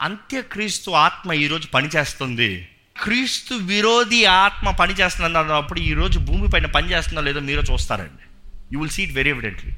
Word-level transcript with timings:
అంత్యక్రీస్తు 0.00 0.90
ఆత్మ 0.90 1.32
ఈరోజు 1.32 1.66
పనిచేస్తుంది. 1.66 2.68
క్రీస్తు 3.02 3.54
విరోధి 3.54 4.24
ఆత్మ 4.24 4.70
పనిచేస్తుంది 4.70 5.38
అన్నప్పుడు 5.38 5.80
ఈరోజు 5.80 6.18
భూమి 6.18 6.50
పైన 6.50 6.66
పనిచేస్తుందో 6.66 7.20
లేదో 7.20 7.40
మీరు 7.40 7.60
చూస్తారండి. 7.60 8.24
You 8.72 8.80
will 8.80 8.90
see 8.90 9.02
it 9.02 9.12
very 9.12 9.30
evidently 9.30 9.72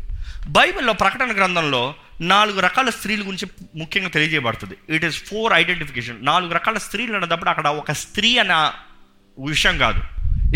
బైబిల్లో 0.49 0.93
ప్రకటన 0.93 1.33
గ్రంథంలో 1.37 1.95
నాలుగు 2.21 2.61
రకాల 2.61 2.91
స్త్రీల 2.91 3.21
గురించి 3.21 3.47
ముఖ్యంగా 3.77 4.09
తెలియజేయబడుతుంది. 4.09 4.75
ఇట్ 4.89 5.05
ఈస్ 5.05 5.17
ఫోర్ 5.25 5.53
ఐడెంటిఫికేషన్ 5.53 6.25
నాలుగు 6.25 6.53
రకాల 6.53 6.79
స్త్రీలు 6.79 7.17
అన్నప్పుడు 7.17 7.51
అక్కడ 7.51 7.69
ఒక 7.69 7.93
స్త్రీ 7.93 8.39
అన్న 8.39 8.73
విషయం 9.39 9.79
కాదు. 9.79 10.01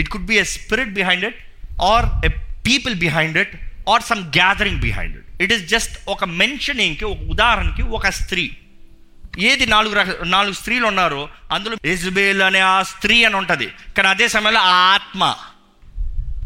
It 0.00 0.08
could 0.08 0.26
be 0.26 0.38
a 0.38 0.44
spirit 0.44 0.90
behind 0.90 1.24
it 1.24 1.36
or 1.82 2.26
a 2.26 2.28
people 2.68 2.94
behind 2.94 3.38
it 3.38 3.54
or 3.88 4.02
some 4.02 4.22
gathering 4.22 4.80
behind 4.80 5.16
it 5.16 5.42
it 5.42 5.52
is 5.52 5.64
just 5.68 6.08
ఒక 6.08 6.24
మెన్షనింగ్కి 6.24 7.04
ఒక 7.04 7.18
ఉదాహరణకి 7.18 7.82
ఒక 7.82 8.08
స్త్రీ. 8.08 8.56
ఏది 9.38 9.66
నాలుగు 9.66 9.94
రక 9.94 10.24
నాలుగు 10.24 10.52
స్త్రీలు 10.52 10.86
ఉన్నారో 10.86 11.28
అందులో 11.52 11.76
ఇజ్బేల్ 11.84 12.42
అనే 12.42 12.60
ఆ 12.60 12.82
స్త్రీ 12.82 13.24
అని 13.24 13.36
ఉంటుంది. 13.36 13.66
కానీ 13.66 14.08
అదే 14.08 14.28
సమయంలో 14.28 14.60
ఆ 14.60 14.72
ఆత్మ. 14.72 15.34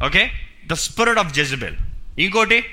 Okay? 0.06 0.30
The 0.66 0.72
spirit 0.72 1.18
of 1.18 1.34
Jezebel. 1.34 1.74
ఇంకోటి 2.18 2.64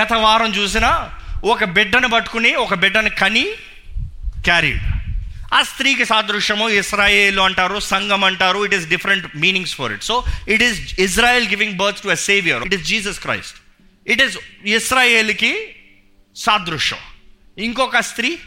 గత 0.00 0.12
వారం 0.12 0.54
చూసిన 0.54 1.10
ఒక 1.44 1.64
బిడ్డను 1.64 2.08
పట్టుకుని 2.08 2.54
ఒక 2.54 2.74
బిడ్డను 2.74 3.10
కని 3.10 3.46
క్యారీడ్. 4.44 4.80
ఆ 5.54 5.62
స్త్రీకి 5.62 6.04
సాదృశ్యము 6.04 6.68
ఇస్రాయేల్ 6.68 7.38
అంటారు 7.38 7.80
సంఘం 7.80 8.24
అంటారు 8.24 8.64
it 8.64 8.74
is 8.74 8.88
different 8.88 9.36
meanings 9.36 9.74
for 9.74 9.92
it 9.92 10.02
so 10.02 10.24
it 10.48 10.62
is 10.62 11.00
Israel 11.00 11.48
giving 11.48 11.72
birth 11.72 11.98
to 11.98 12.08
a 12.08 12.14
saviour 12.14 12.62
it 12.62 12.74
is 12.74 12.82
Jesus 12.82 13.20
Christ 13.20 13.56
it 14.08 14.22
is 14.22 14.38
ఇస్రాయేల్కి 14.66 15.76
సాదృశ్యం. 16.36 16.98
ఇంకొక 17.58 18.00
స్త్రీ 18.00 18.38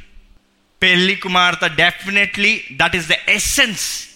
పెళ్ళి 0.81 1.15
కుమార్తె 1.15 1.67
definitely 1.67 2.63
that 2.71 2.95
is 2.95 3.07
the 3.07 3.11
essence 3.29 4.07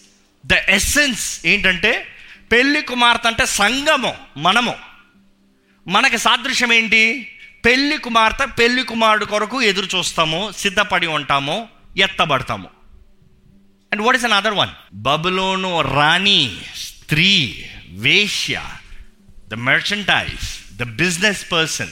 the 0.46 0.54
essence 0.54 1.46
ఏంటంటే 1.46 2.08
పెళ్ళి 2.52 2.82
కుమార్తె 2.82 3.28
అంటే 3.28 3.46
సంగము 3.46 4.16
మనము. 4.38 4.76
మనకి 5.88 6.18
సాదృశ్యం 6.18 6.74
ఏంటి? 6.74 7.28
పెళ్ళి 7.66 7.98
కుమార్తె 7.98 8.46
పెళ్ళి 8.46 8.84
కుమారుడు 8.84 9.26
కొరకు 9.26 9.62
ఎదురు 9.62 9.98
చూస్తాము 9.98 10.54
సిద్ధపడి 10.58 11.08
ఉంటాము 11.08 11.68
ఎత్తబడతాము. 11.98 12.70
And 13.94 14.02
what 14.02 14.18
is 14.18 14.26
another 14.34 14.54
one 14.54 14.70
బబులోను 14.94 15.82
రాణి 15.82 16.58
స్త్రీ 16.76 17.66
వేశ్య 17.90 18.62
the 19.48 19.54
merchandise 19.54 20.78
the 20.78 20.84
business 20.84 21.52
person 21.52 21.92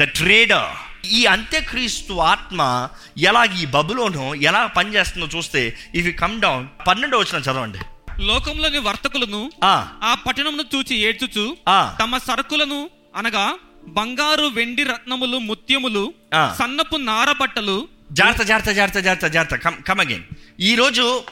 the 0.00 0.02
trader 0.02 0.87
ఈ 1.04 1.24
అంత్యక్రీస్తు 1.24 2.12
ఆత్మ 2.12 2.88
ఎలా 3.18 3.44
ఈ 3.44 3.66
బబులోను 3.66 4.34
ఎలా 4.34 4.66
పనిచేస్తుందో 4.66 5.26
చూస్తే 5.36 5.76
ఇవి 5.94 6.12
కమ్ 6.12 6.40
డౌన్ 6.40 6.66
పన్నెండో 6.88 7.18
వచ్చిన 7.18 7.42
చదవండి. 7.42 7.78
లోకంలోని 8.20 8.78
వర్తకులను 8.78 9.52
ఆ, 9.64 10.14
పట్టణమును 10.26 10.64
చూచి 10.76 10.96
ఏడ్చుచు. 10.96 11.56
తమ 12.00 12.18
సరుకులను 12.18 12.90
అనగా 13.16 13.54
బంగారు 13.88 14.46
వెండి 14.46 14.82
రత్నములు 14.84 15.38
ముత్యములు. 15.38 16.12
సన్నపు 16.58 16.96
నారబట్టలు 16.96 17.88
జాగ్రత్త 18.12 18.42
జాగ్రత్త 18.42 18.70
జాగ్రత్త 18.72 18.98
జాగ్రత్త 18.98 19.26
జాగ్రత్త. 19.26 19.64
కమ్ 19.64 19.82
కమ్ 19.82 20.00
అగైన్ 20.00 20.22
ఈరోజు 20.60 21.22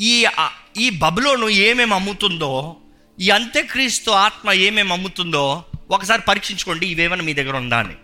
ఈ 0.00 0.26
ఈ 0.78 0.90
బబులోను 0.90 1.48
ఏమేమి 1.48 1.94
అమ్ముతుందో 1.94 2.76
ఈ 3.20 3.30
అంత్యక్రీస్తు 3.30 4.10
ఆత్మ 4.10 4.52
ఏమేమి 4.52 4.92
అమ్ముతుందో 4.92 5.64
ఒకసారి 5.90 6.22
పరీక్షించుకోండి 6.22 6.86
ఇవేమైనా 6.86 7.22
మీ 7.22 7.32
దగ్గర 7.34 7.56
ఉందా 7.56 7.78
అని. 7.78 7.94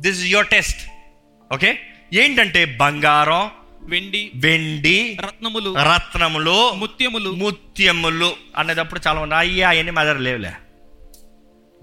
This 0.00 0.18
is 0.18 0.28
your 0.32 0.48
test 0.48 0.82
okay 1.52 1.70
ఏంటంటే 2.12 2.60
బంగారం 2.82 3.44
వెండి 3.92 4.20
వెండి 4.44 4.96
రత్నములు 5.26 5.70
రత్నములు 5.90 6.56
ముత్యములు. 6.74 7.30
ముత్యములు 7.42 8.30
అనేటప్పుడు 8.56 9.00
చాలా 9.06 9.20
మంది 9.20 9.34
అయ్యా 9.34 9.68
అవన్నీ 9.70 9.92
మా 9.98 10.02
దగ్గర 10.04 10.20
లేవులే. 10.26 10.52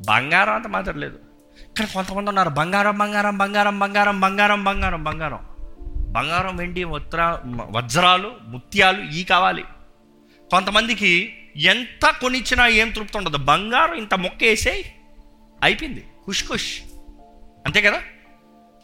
బంగారం 0.09 0.53
అంత 0.53 0.67
మా 0.67 0.81
దగ్గర 0.81 0.98
లేదు. 1.04 1.17
కానీ 1.77 1.87
కొంతమంది 1.93 2.30
ఉన్నారు 2.30 2.49
బంగారం 2.49 2.98
బంగారం 2.98 3.37
బంగారం 3.37 3.80
బంగారం 3.80 4.17
బంగారం 4.21 4.64
బంగారం 4.64 5.04
బంగారం. 5.04 5.42
బంగారం 6.15 6.55
వెండి 6.58 6.83
వజ్ర 6.83 7.21
వజ్రాలు 7.75 8.30
ముత్యాలు 8.54 9.02
ఈ 9.20 9.23
కావాలి. 9.23 9.64
కొంతమందికి 10.52 11.11
ఎంత 11.73 12.05
కొనిచ్చినా 12.21 12.67
ఏం 12.81 12.89
తృప్తి 12.89 13.17
ఉండదు. 13.17 13.37
బంగారం 13.52 13.95
ఇంత 13.95 14.14
మొక్క 14.25 14.43
వేసేయి 14.43 14.83
అయిపోయింది. 15.64 16.04
ఖుష్ 16.27 16.43
ఖుష్. 16.49 16.71
అంతే 17.65 17.81
కదా? 17.81 18.03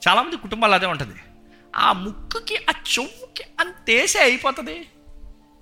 చాలామంది 0.08 0.38
కుటుంబాలు 0.38 0.74
అదే 0.74 0.86
ఉంటుంది. 0.86 1.16
ఆ 1.75 1.94
ముక్కుకి 1.94 2.56
ఆ 2.56 2.74
చెవుకి 2.78 3.44
అంతేసే 3.59 4.19
అయిపోతుంది. 4.19 4.88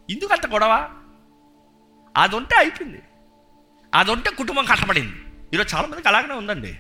ఎందుకు 0.09 0.34
అంత 0.34 0.47
గొడవ? 0.47 0.90
అది 2.18 2.35
ఉంటే 2.35 2.56
అయిపోయింది. 2.56 3.02
అది 3.96 4.12
ఉంటే 4.12 4.29
కుటుంబం 4.29 4.66
కష్టపడింది. 4.66 5.16
ఈరోజు 5.53 5.75
చాలామందికి 5.75 6.08
అలాగనే 6.08 6.34
ఉందండి. 6.34 6.79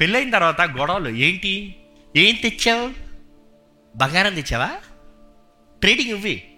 పెళ్ళైన 0.00 0.30
తర్వాత 0.30 0.60
గొడవలు 0.60 1.08
ఏంటి? 1.08 1.76
ఏం 2.16 2.34
తెచ్చావు? 2.34 2.90
బంగారం 3.96 4.34
తెచ్చావా? 4.34 4.70
ట్రేడింగ్ 5.80 6.10
ఇవ్వి. 6.10 6.54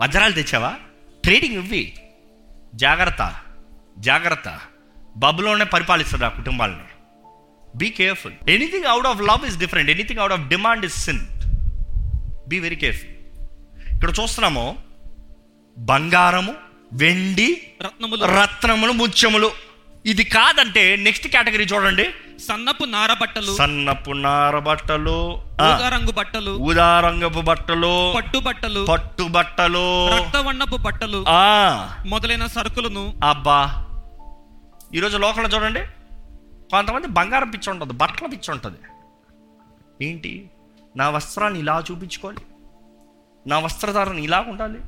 వజ్రాలు 0.00 0.32
తెచ్చావా? 0.32 0.76
ట్రేడింగ్ 1.24 1.54
ఇవ్వి. 1.54 1.98
జాగ్రత్త 2.74 3.36
జాగ్రత్త. 3.98 4.60
బబులోనే 5.16 5.64
పరిపాలిస్తుంది 5.64 6.24
ఆ 6.24 6.28
కుటుంబాలని. 6.28 6.89
Be 7.76 7.90
careful 7.90 8.50
anything 8.50 8.84
out 8.84 9.06
of 9.06 9.22
love 9.22 9.46
is 9.46 9.58
different 9.58 9.90
anything 9.90 10.20
out 10.20 10.32
of 10.32 10.48
demand 10.48 10.84
is 10.84 11.04
sin 11.04 11.20
be 12.48 12.58
very 12.58 12.76
careful 12.76 13.10
ఇక్కడ 13.94 14.12
చూస్తున్నాము. 14.22 14.76
బంగారము 15.78 16.54
వెండి 16.92 17.62
రత్నములు. 17.82 18.24
రత్నములు 18.24 18.92
ముత్యములు. 18.92 19.50
ఇది 20.06 20.24
కాదంటే 20.24 20.96
నెక్స్ట్ 20.96 21.28
కేటగిరీ 21.28 21.64
చూడండి. 21.64 22.04
సన్నపు 22.38 22.84
నారబట్టలు 22.84 23.56
సన్నపు 23.56 24.10
నార 24.10 24.58
బట్టలు. 24.58 25.42
ఆ, 25.60 25.76
ఊదా 25.76 25.88
రంగు 25.88 26.12
బట్టలు. 26.12 26.50
ఊదారంగపు 26.50 27.40
బట్టలు. 27.40 28.12
పట్టు 28.16 28.38
బట్టలు. 28.38 28.86
పట్టు 28.86 29.22
బట్టలు. 29.22 30.16
రక్తవర్ణపు 30.16 30.76
బట్టలు. 30.76 31.24
ఆ. 31.28 31.88
మొదలైన 32.06 32.46
సరుకులను. 32.46 33.20
అబ్బా. 33.24 33.86
ఈరోజు 34.94 35.16
లోకంలో 35.16 35.48
చూడండి. 35.48 35.80
కొంతమంది 36.70 37.06
బంగారం 37.06 37.50
పిచ్చి 37.50 37.70
ఉంటుంది 37.70 37.92
బట్టల 37.92 38.26
పిచ్చి 38.26 38.50
ఉంటుంది. 38.50 38.78
ఏంటి? 40.04 40.50
నా 40.96 41.10
వస్త్రాన్ని 41.10 41.58
ఇలా 41.60 41.82
చూపించుకోవాలి? 41.90 42.38
నా 43.46 43.58
వస్త్రధారణ 43.58 44.18
ఇలా 44.18 44.40
ఉండాలి? 44.40 44.78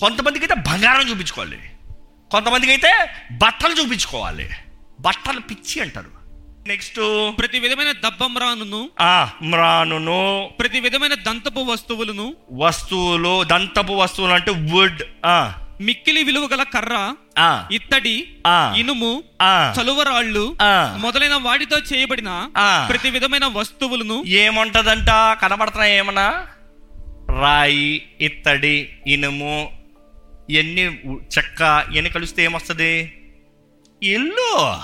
కొంతమందికి 0.00 0.44
అయితే 0.44 0.54
బంగారం 0.54 1.10
చూపించుకోవాలి. 1.10 1.58
కొంతమందికి 2.30 2.72
అయితే 2.72 2.92
బట్టలు 3.32 3.74
చూపించుకోవాలి. 3.82 4.50
బట్టలు 5.00 5.40
పిచ్చి 5.40 5.82
అంటారు. 5.82 6.22
నెక్స్ట్ 6.66 6.96
ప్రతి 7.38 7.58
విధమైన 7.60 7.92
దబ్బమ్రాను 7.92 8.90
ఆ 9.00 9.30
మ్రానును 9.42 10.50
ప్రతి 10.60 10.80
విధమైన 10.80 11.14
దంతపు 11.14 11.60
వస్తువులను. 11.60 12.34
వస్తువులు 12.52 13.44
దంతపు 13.44 13.92
వస్తువులు 13.92 14.32
అంటే 14.32 14.50
వుడ్ 14.50 15.02
ఆ. 15.26 15.61
మిక్కిలి 15.80 16.22
విలువ 16.22 16.46
గల 16.46 16.62
కర్ర 16.62 17.14
ఇత్తడి. 17.72 18.36
ఇనుము 18.76 19.24
చలువరాళ్ళు. 19.80 20.56
మొదలైన 20.98 21.34
వాటితో 21.34 21.78
చేయబడిన. 21.78 22.50
ప్రతి 22.88 23.10
విధమైన 23.10 23.46
వస్తువులను 23.46 24.24
ఏముంటదంట? 24.26 25.38
కనబడుతున్నాయి 25.42 25.96
ఏమన్నా? 25.96 26.46
రాయి 27.40 28.08
ఇత్తడి 28.20 28.96
ఇనుము 29.06 29.82
ఉ- 31.06 31.20
చెక్క 31.38 31.86
ఇవన్నీ 31.92 32.10
కలిస్తే 32.10 32.44
ఏమొస్తుంది? 32.44 33.18
ఇల్లు. 34.02 34.76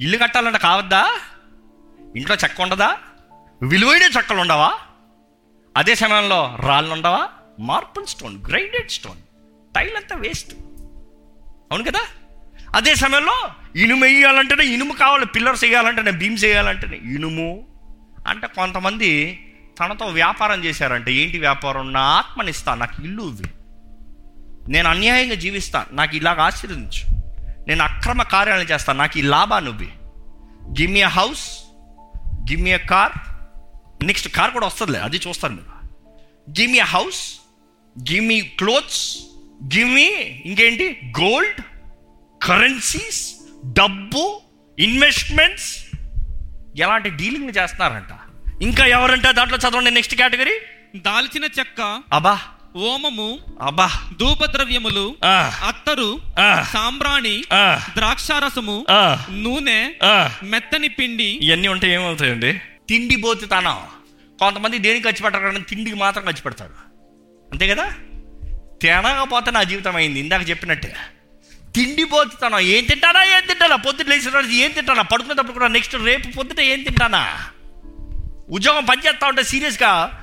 ఇల్లు 0.00 0.18
కట్టాలంటే 0.18 0.58
కావద్దా? 0.58 1.20
ఇంట్లో 2.16 2.36
చెక్క 2.36 2.60
ఉండదా? 2.60 2.96
విలువైన 3.62 4.02
చెక్కలు 4.02 4.40
ఉండవా? 4.40 4.72
అదే 5.76 5.94
సమయంలో 5.94 6.56
రాళ్ళు 6.60 6.92
ఉండవా? 6.92 7.28
Marble 7.60 8.06
stone 8.06 8.44
grinded 8.48 8.90
stone. 8.90 9.18
Tile 9.76 9.96
అంతా 9.96 10.16
వేస్ట్. 10.16 10.54
అవును 11.70 11.84
కదా? 11.84 12.00
అదే 12.74 12.94
సమయంలో 12.94 13.50
ఇనుము 13.76 14.04
వేయాలంటేనే 14.04 14.64
ఇనుము 14.64 14.92
కావాలి 14.92 15.26
పిల్లర్స్ 15.26 15.64
వేయాలంటేనే 15.64 16.10
బీమ్స్ 16.10 16.44
వేయాలంటేనే. 16.44 16.96
ఇనుము 16.96 17.66
అంటే 18.28 18.46
కొంతమంది 18.46 19.40
తనతో 19.80 20.06
వ్యాపారం 20.06 20.64
చేశారంటే 20.64 21.12
ఏంటి 21.12 21.38
వ్యాపారం? 21.38 21.92
నా 21.92 22.00
ఆత్మనిస్తా 22.00 22.74
నాకు 22.74 23.02
ఇల్లు 23.02 23.22
ఇవ్వి. 23.22 23.44
నేను 24.72 24.88
అన్యాయంగా 24.88 25.34
జీవిస్తా 25.34 25.86
నాకు 25.92 26.16
ఇలాగ 26.16 26.40
ఆశీర్వదించు. 26.40 27.20
నేను 27.68 27.84
అక్రమ 27.84 28.22
కార్యాలను 28.22 28.64
చేస్తాను 28.64 28.98
నాకు 28.98 29.18
ఈ 29.18 29.22
లాభాన్ని 29.22 29.70
ఇవ్వి. 29.70 29.92
Give 30.80 30.92
me 30.92 31.02
house 31.02 31.64
give 32.50 32.62
me 32.62 32.78
car 32.78 33.12
next 34.04 34.28
car 34.28 34.50
కూడా 34.50 34.66
వస్తుందిలే 34.66 34.98
అది 34.98 35.20
చూస్తాను 35.28 35.54
మీరు 35.54 35.88
give 36.50 36.72
me 36.72 36.78
house 36.78 37.40
give 38.12 38.26
me 38.26 38.40
clothes 38.40 39.18
give 39.62 39.88
me 39.94 40.06
ఇంకేంటి? 40.44 41.00
గోల్డ్ 41.20 41.60
కరెన్సీస్ 42.44 43.34
డబ్బు 43.64 44.40
ఇన్వెస్ట్మెంట్స్ 44.78 45.84
ఎలాంటి 46.78 47.10
డీలింగ్ 47.10 47.50
చేస్తున్నారంట? 47.56 48.12
ఇంకా 48.62 48.86
ఎవరంటే 48.86 49.32
దాంట్లో 49.32 49.58
చదవండి 49.58 49.90
నెక్స్ట్ 49.90 50.14
కేటగిరీ 50.14 50.60
దాల్చిన 50.96 51.44
చెక్క 51.44 52.02
అబ్బా. 52.12 52.40
ఓమము 52.76 53.38
అబ్బా. 53.62 53.90
ధూపద్రవ్యములు 54.20 55.16
ఆ, 55.24 55.52
అత్తరు 55.68 56.20
ఆ, 56.38 56.62
సాంబ్రాణి 56.72 57.44
ద్రాక్షారసము 57.96 58.86
ఆ, 58.90 59.26
నూనె 59.30 59.94
ఆ. 60.02 60.30
మెత్తని 60.42 60.88
పిండి. 60.88 61.24
ఇవన్నీ 61.24 61.68
ఉంటే 61.68 61.88
ఏమవుతాయండి 61.88 62.60
తిండి 62.88 63.16
పోతుతనం 63.16 63.78
కొంతమంది 64.40 64.78
దేనికి 64.78 65.04
ఖర్చు 65.04 65.22
పెట్టరు 65.22 65.58
తిండికి 65.58 65.96
మాత్రం 65.96 66.24
ఖర్చు 66.24 66.42
పెడతారు. 66.42 66.72
అంతే 67.52 67.68
కదా? 67.68 67.94
తినకపోతే 68.84 69.50
నా 69.50 69.62
జీవితం 69.62 69.96
అయింది. 69.96 70.20
ఇందాక 70.20 70.48
చెప్పినట్టే. 70.48 70.94
తిండి 71.74 72.04
పోతుతాను 72.04 72.58
ఏం 72.58 72.84
తింటానా 72.84 73.24
ఏం 73.24 73.46
తింటానా? 73.48 73.76
పొద్దున్న 73.76 74.10
లేచిన 74.10 74.50
ఏం 74.50 74.70
తింటానా? 74.70 75.02
పడుకునేటప్పుడు 75.02 75.52
కూడా 75.52 75.68
నెక్స్ట్ 75.68 75.94
రేపు 75.94 76.36
పొద్దున 76.36 76.60
ఏం 76.60 76.82
తింటానా? 76.82 77.46
ఉద్యోగం 78.50 78.84
పనిచేస్తా 78.84 79.26
ఉంటే 79.26 79.42
సీరియస్గా 79.42 80.20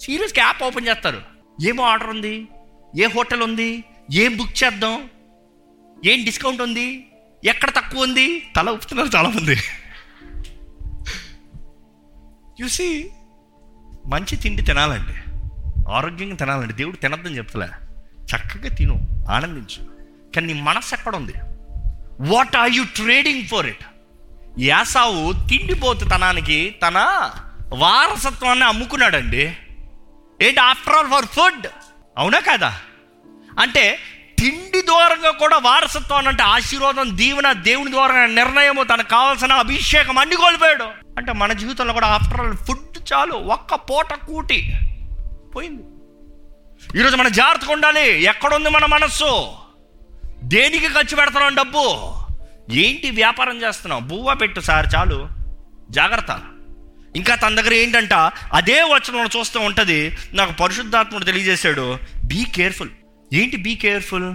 సీరియస్గా 0.00 0.44
యాప్ 0.44 0.62
ఓపెన్ 0.62 0.88
చేస్తారు. 0.88 1.22
ఏమో 1.62 1.84
ఆర్డర్ 1.84 2.08
ఉంది? 2.08 2.48
ఏ 2.96 3.06
హోటల్ 3.06 3.42
ఉంది? 3.42 3.84
ఏం 4.12 4.36
బుక్ 4.36 4.64
చేద్దాం? 4.64 5.10
ఏం 6.06 6.24
డిస్కౌంట్ 6.24 6.62
ఉంది? 6.62 7.06
ఎక్కడ 7.44 7.70
తక్కువ 7.70 8.02
ఉంది? 8.02 8.46
తల 8.56 8.70
ఊపుతున్నారు 8.70 9.08
చాలామంది. 9.16 9.56
చూసి 12.62 13.10
మంచి 14.06 14.36
తిండి 14.36 14.62
తినాలండి. 14.62 15.40
ఆరోగ్యంగా 15.92 16.36
తినాలండి. 16.36 16.72
దేవుడు 16.72 16.96
తినద్దని 16.96 17.36
చెప్తలే. 17.36 17.68
చక్కగా 18.24 18.74
తిను 18.74 19.26
ఆనందించు. 19.30 19.94
కానీ 20.34 20.52
నీ 20.52 20.60
మనసు 20.60 20.94
ఎక్కడ 20.94 21.16
ఉంది 21.16 21.32
what 22.20 22.56
are 22.56 22.70
you 22.72 22.84
trading 22.96 23.48
for 23.48 23.66
it 23.66 23.84
యాసావు 24.58 25.32
తిండిపోతుతనానికి 25.32 26.74
తన 26.86 27.30
వారసత్వాన్ని 27.72 28.64
అమ్ముకున్నాడండి. 28.64 29.56
ఏంటి 30.42 30.60
ఆఫ్టర్ 30.60 30.94
ఆల్ 30.94 31.08
ఫర్ 31.08 31.26
ఫుడ్ 31.26 31.66
అవునా 32.18 32.38
కదా? 32.38 32.78
అంటే 33.60 33.98
తిండి 34.38 34.80
ద్వారంగా 34.80 35.30
కూడా 35.30 35.56
వారసత్వం 35.56 36.28
అంటే 36.28 36.42
ఆశీర్వాదం 36.42 37.16
దీవెన 37.16 37.52
దేవుని 37.52 37.90
ద్వారా 37.90 38.26
నిర్ణయము 38.26 38.82
తనకు 38.82 39.08
కావాల్సిన 39.08 39.52
అభిషేకం 39.52 40.18
అన్ని 40.18 40.36
కోల్పోయాడు. 40.36 40.84
అంటే 41.18 41.32
మన 41.32 41.52
జీవితంలో 41.52 41.92
కూడా 41.92 42.06
ఆఫ్టర్ 42.06 42.40
ఆల్ 42.40 42.56
ఫుడ్ 42.56 43.12
చాలు. 43.12 43.32
ఒక్క 43.32 43.74
పూట 43.74 44.14
కూటి 44.14 44.74
పోయింది. 45.56 45.82
ఈరోజు 46.96 47.16
మన 47.16 47.28
జాగ్రత్తగా 47.28 47.72
ఉండాలి. 47.72 48.22
ఎక్కడుంది 48.22 48.70
మన 48.70 48.84
మనస్సు? 48.84 49.52
దేనికి 50.42 50.88
ఖర్చు 50.88 51.16
పెడుతున్నాం 51.16 51.54
డబ్బు? 51.54 52.12
ఏంటి 52.72 53.10
వ్యాపారం 53.10 53.62
చేస్తున్నాం? 53.62 54.08
బువ్వ 54.08 54.34
పెట్టు 54.34 54.60
సార్ 54.60 54.86
చాలు. 54.96 55.28
జాగ్రత్త. 55.90 56.40
ఇంకా 57.16 57.34
తన 57.34 57.60
దగ్గర 57.60 57.74
ఏంటంట? 57.74 58.12
అదే 58.52 58.82
వచనంలో 58.82 59.40
చూస్తూ 59.40 59.60
ఉంటుంది. 59.60 60.16
నాకు 60.32 60.52
పరిశుద్ధాత్ముడు 60.52 61.24
తెలియజేశాడు. 61.24 61.98
బీ 62.24 62.44
కేర్ఫుల్ 62.44 62.90
ఏంటి 63.34 63.56
బీ 63.56 63.74
కేర్ఫుల్ 63.74 64.34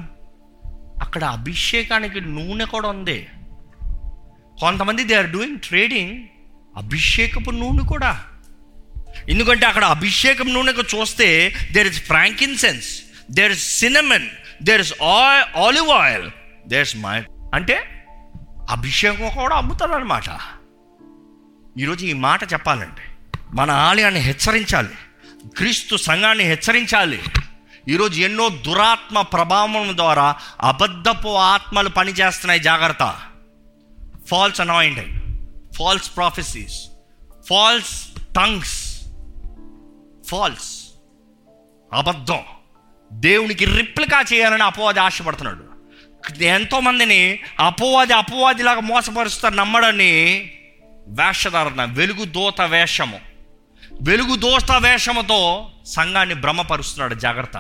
అక్కడ 1.02 1.24
అభిషేకానికి 1.24 2.22
నూనె 2.22 2.66
కూడా 2.66 2.90
ఉంది. 2.90 3.28
కొంతమంది 4.60 5.04
దే 5.04 5.16
ఆర్ 5.16 5.30
డూయింగ్ 5.30 5.60
ట్రేడింగ్ 5.60 6.28
అభిషేకపు 6.78 7.52
నూనె 7.52 7.84
కూడా. 7.84 8.24
ఎందుకంటే 9.30 9.66
అక్కడ 9.66 9.84
అభిషేకం 9.84 10.54
నూనెకు 10.54 10.82
చూస్తే 10.82 11.56
there 11.72 11.88
is 11.88 12.04
frankincense 12.04 13.02
there 13.32 13.52
is 13.52 13.80
cinnamon 13.80 14.30
there 14.64 14.82
is 14.82 14.94
oil 15.02 15.58
olive 15.58 15.90
oil 15.90 16.30
there 16.68 16.82
is 16.82 16.96
myrrh 16.98 17.24
అంటే 17.54 18.06
అభిషేకం 18.70 19.30
కూడా 19.30 19.56
అమ్ముతారు 19.56 19.92
అనమాట 19.92 20.40
ఈరోజు 21.80 22.06
ఈ 22.06 22.14
మాట 22.14 22.54
చెప్పాలండి 22.54 23.02
మన 23.54 23.72
ఆలయాన్ని 23.72 24.20
హెచ్చరించాలి 24.20 24.96
క్రీస్తు 25.58 25.96
సంఘాన్ని 25.96 26.44
హెచ్చరించాలి. 26.44 27.24
ఈరోజు 27.90 28.20
ఎన్నో 28.20 28.50
దురాత్మ 28.50 29.22
ప్రభావం 29.22 29.98
ద్వారా 29.98 30.36
అబద్ధపు 30.62 31.30
ఆత్మలు 31.30 31.90
పనిచేస్తున్నాయి 31.90 32.60
జాగ్రత్త. 32.60 33.20
False 34.30 34.62
anointing 34.62 35.38
false 35.76 36.16
prophecies 36.16 36.88
false 37.50 38.08
tongues 38.36 38.89
false. 40.30 40.88
అబద్ధం. 41.94 42.40
దేవునికి 43.14 43.66
రిప్లికా 43.66 44.24
చేయాలని 44.34 44.64
అపవాది 44.64 45.00
ఆశపడుతున్నాడు. 45.00 45.64
ఎంతోమందిని 46.44 47.40
అపవాది 47.60 48.14
అపవాదిలాగా 48.14 48.80
మోసపరుస్తారు 48.80 49.54
నమ్మడని 49.54 50.52
వేషధారణ 51.08 51.84
వెలుగు 51.84 52.26
దోత 52.26 52.62
వేషము. 52.62 53.20
వెలుగు 54.02 54.36
దోత 54.36 54.72
వేషముతో 54.72 55.72
సంఘాన్ని 55.86 56.36
భ్రమపరుస్తున్నాడు 56.36 57.16
జాగ్రత్త. 57.16 57.58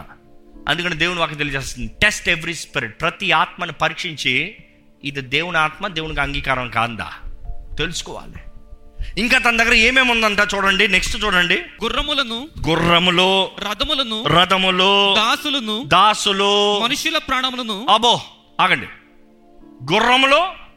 అందుకని 0.69 0.95
దేవుని 0.95 1.19
వాకి 1.19 1.35
తెలియజేస్తుంది 1.35 1.91
టెస్ట్ 2.01 2.29
ఎవ్రీ 2.29 2.53
స్పిరిట్ 2.53 3.01
ప్రతి 3.01 3.31
ఆత్మని 3.31 3.71
పరీక్షించి 3.71 4.57
ఇది 5.03 5.21
దేవుని 5.21 5.57
ఆత్మ 5.57 5.87
దేవునికి 5.87 6.21
అంగీకారం 6.21 6.69
కాందా? 6.69 7.13
తెలుసుకోవాలి. 7.77 8.48
ఇంకా 9.17 9.37
తన 9.37 9.57
దగ్గర 9.57 9.73
ఏమేమి 9.73 10.11
ఉందంట 10.11 10.37
చూడండి 10.55 10.87
నెక్స్ట్ 10.87 11.23
చూడండి. 11.25 11.55
గుర్రములను 11.83 12.47
గుర్రములు 12.69 13.49
రథములను 13.59 14.23
రథములు 14.27 15.13
దాసులను 15.15 15.83
దాసులు 15.83 16.79
మనుషుల 16.79 17.17
ప్రాణములను 17.17 17.87
అబో 17.89 18.21
ఆగండి. 18.61 18.85
గుర్రములు 19.93 20.69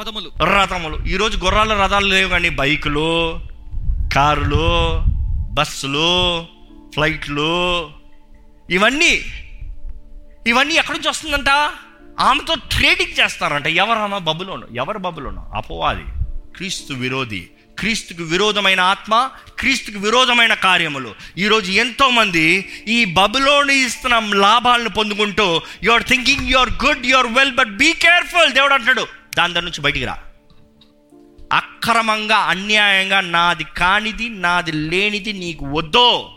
రథములు. 0.00 0.44
రథములు. 0.44 1.04
ఈరోజు 1.06 1.38
గుర్రాల 1.38 1.82
రథాలు 1.82 2.06
లేవు 2.06 2.28
కానీ 2.28 2.48
బైకులు 2.48 3.40
కారులు 4.14 5.04
బస్సులు 5.52 6.46
ఫ్లైట్లు 6.94 7.90
ఇవన్నీ 8.70 9.20
ఇవన్నీ 10.46 10.74
ఎక్కడి 10.74 10.98
నుంచి 10.98 11.08
వస్తుందంట? 11.08 11.48
ఆమెతో 12.20 12.54
ట్రేడింగ్ 12.54 13.24
చేస్తారంట. 13.24 13.66
ఎవరామా 13.66 14.18
బబులోను? 14.18 14.66
ఎవరు 14.76 14.98
బబులోను? 14.98 15.46
అపవాది. 15.54 16.04
క్రీస్తు 16.58 16.92
విరోధి 16.92 17.48
క్రీస్తుకు 17.78 18.22
విరోధమైన 18.22 18.80
ఆత్మ 18.80 19.30
క్రీస్తుకు 19.58 19.98
విరోధమైన 19.98 20.54
కార్యములు. 20.54 21.14
ఈరోజు 21.38 21.72
ఎంతోమంది 21.72 22.68
ఈ 22.88 23.04
బబులోని 23.04 23.74
ఇస్తున్న 23.74 24.18
లాభాలను 24.18 24.88
పొందుకుంటూ 24.88 25.62
you 25.82 25.92
are 25.92 26.02
thinking 26.02 26.48
you 26.48 26.58
are 26.58 26.70
good 26.84 27.06
you 27.06 27.16
are 27.16 27.26
well 27.26 27.54
but 27.54 27.68
be 27.68 27.92
careful 27.92 28.52
దేవుడు 28.52 28.74
అంటాడు 28.74 29.06
దాని 29.36 29.54
దాని 29.54 29.66
నుంచి 29.66 29.80
బయటికి 29.80 30.04
రా. 30.04 30.18
అక్రమంగా 31.52 32.36
అన్యాయంగా 32.36 33.20
నాది 33.20 33.64
కానిది 33.64 34.28
నాది 34.28 34.72
లేనిది 34.72 35.32
నీకు 35.32 35.66
వద్దో. 35.66 36.34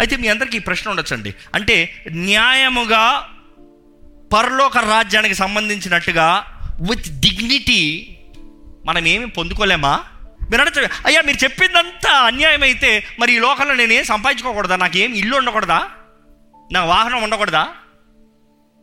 అయితే 0.00 0.16
మీ 0.16 0.28
అందరికీ 0.28 0.56
ఈ 0.56 0.60
ప్రశ్న 0.60 0.90
ఉండొచ్చండి. 0.90 1.34
అంటే 1.54 2.04
న్యాయముగా 2.12 3.28
పరలోక 4.32 4.78
రాజ్యానికి 4.78 5.34
సంబంధించినట్టుగా 5.34 6.44
విత్ 6.90 7.20
డిగ్నిటీ 7.20 8.14
మనం 8.86 9.06
ఏమి 9.06 9.26
పొందుకోలేమా? 9.26 10.00
మీరు 10.50 10.62
అనొచ్చు 10.62 10.88
అయ్యా 11.06 11.22
మీరు 11.22 11.44
చెప్పిందంతా 11.44 12.12
అన్యాయం 12.12 12.62
అయితే 12.62 13.04
మరి 13.18 13.34
ఈ 13.34 13.38
లోకంలో 13.38 13.74
నేను 13.74 13.92
ఏం 13.92 14.04
సంపాదించుకోకూడదా? 14.04 14.76
నాకేం 14.76 15.14
ఇల్లు 15.14 15.36
ఉండకూడదా? 15.36 15.88
నా 16.72 16.84
వాహనం 16.84 17.22
ఉండకూడదా? 17.22 17.68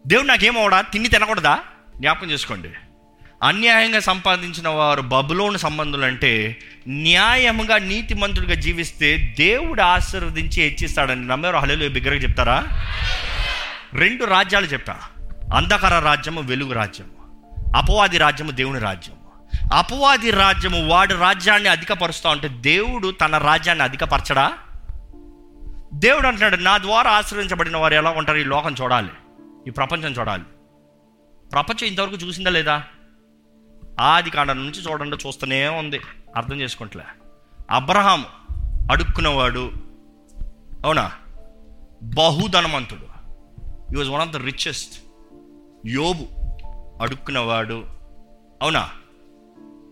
దేవుడు 0.07 0.27
నాకేం 0.27 0.57
అవడా 0.57 0.81
తిండి 0.81 1.09
తినకూడదా? 1.09 1.59
జ్ఞాపకం 1.97 2.31
చేసుకోండి. 2.31 2.69
అన్యాయంగా 3.43 3.99
సంపాదించిన 3.99 4.67
వారు 4.67 5.01
బబులోని 5.01 5.59
సంబంధులు 5.59 6.05
అంటే 6.05 6.57
న్యాయముగా 6.87 7.77
నీతిమంతుడిగా 7.77 8.53
జీవిస్తే 8.53 9.35
దేవుడు 9.39 9.81
ఆశీర్వదించి 9.81 10.63
హెచ్చిస్తాడని 10.63 11.27
నమ్మేవారు 11.27 11.57
హలేలు 11.57 11.89
బిగ్గరగా 11.89 12.17
చెప్తారా? 12.17 12.63
రెండు 13.93 14.25
రాజ్యాలు 14.25 14.65
చెప్పా. 14.65 14.97
అంధకార 15.55 15.99
రాజ్యము 15.99 16.41
వెలుగు 16.41 16.73
రాజ్యము. 16.73 17.15
అపవాది 17.77 18.17
రాజ్యము 18.17 18.51
దేవుని 18.51 18.79
రాజ్యము 18.79 19.24
అపవాది 19.73 20.31
రాజ్యము 20.31 20.87
వాడి 20.87 21.13
రాజ్యాన్ని 21.13 21.69
అధికపరుస్తా 21.69 22.29
ఉంటే 22.29 22.47
దేవుడు 22.47 23.11
తన 23.11 23.37
రాజ్యాన్ని 23.37 23.83
అధికపరచడా? 23.83 24.57
దేవుడు 25.93 26.27
అంటున్నాడు 26.27 26.55
నా 26.55 26.77
ద్వారా 26.77 27.11
ఆశ్రయించబడిన 27.11 27.77
వారు 27.77 27.93
ఎలా 27.93 28.09
ఉంటారు? 28.09 28.37
ఈ 28.37 28.43
లోకం 28.43 28.75
చూడాలి. 28.81 29.09
ఈ 29.67 29.69
ప్రపంచం 29.69 30.11
చూడాలి. 30.11 30.43
ప్రపంచం 31.51 31.87
ఇంతవరకు 31.87 32.15
చూసిందా 32.15 32.49
లేదా? 32.49 32.83
ఆది 33.99 34.29
కాండం 34.29 34.57
నుంచి 34.57 34.91
చూడండి 34.91 35.17
చూస్తూనే 35.27 35.67
ఉంది. 35.67 35.99
అర్థం 36.35 36.61
చేసుకుంటలే 36.61 37.03
అబ్రహాం 37.71 38.25
అడుక్కున్నవాడు 38.91 39.71
అవునా? 40.83 41.11
బహుధనవంతుడు. 42.03 43.15
He 43.93 43.97
was 43.97 44.09
one 44.09 44.21
of 44.21 44.29
the 44.29 44.35
richest 44.35 45.01
యోబు 45.87 46.27
అడుక్కున్నవాడు 47.01 47.85
అవునా? 48.61 48.89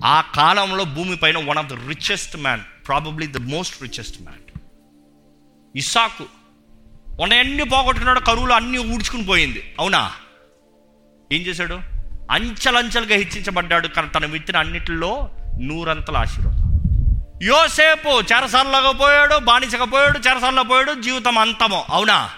ఆ 0.03 0.21
కాలంలో 0.21 0.83
భూమి 0.83 1.15
పైన 1.15 1.37
one 1.37 1.57
of 1.57 1.67
the 1.67 1.73
richest 1.73 2.37
man 2.37 2.61
probably 2.87 3.27
the 3.27 3.37
most 3.37 3.81
richest 3.81 4.21
man 4.21 4.39
ఇసాకు 5.75 6.25
ఉన్నాయన్నీ 7.19 7.63
పోగొట్టుకున్నాడు 7.63 8.19
కరువులు 8.19 8.53
అన్నీ 8.53 8.77
ఊడ్చుకుని 8.77 9.25
పోయింది. 9.25 9.75
అవునా? 9.79 10.11
ఏం 11.31 11.41
చేశాడు? 11.41 11.79
అంచెలంచెలుగా 12.31 13.15
హెచ్చించబడ్డాడు 13.15 13.87
కానీ 13.87 14.07
తన 14.07 14.25
విత్తిన 14.25 14.57
అన్నిటిలో 14.57 15.29
నూరంతల 15.61 16.17
ఆశీర్వాదం. 16.17 16.63
యోసేపు 17.43 18.09
చెరసల్లాగా 18.09 18.91
పోయాడు 18.91 19.35
బానిసగా 19.35 19.85
పోయాడు 19.85 20.19
చెరసల్లా 20.19 20.61
పోయాడు 20.61 21.01
జీవితం 21.01 21.37
అంతమో. 21.37 21.85
అవునా? 21.89 22.29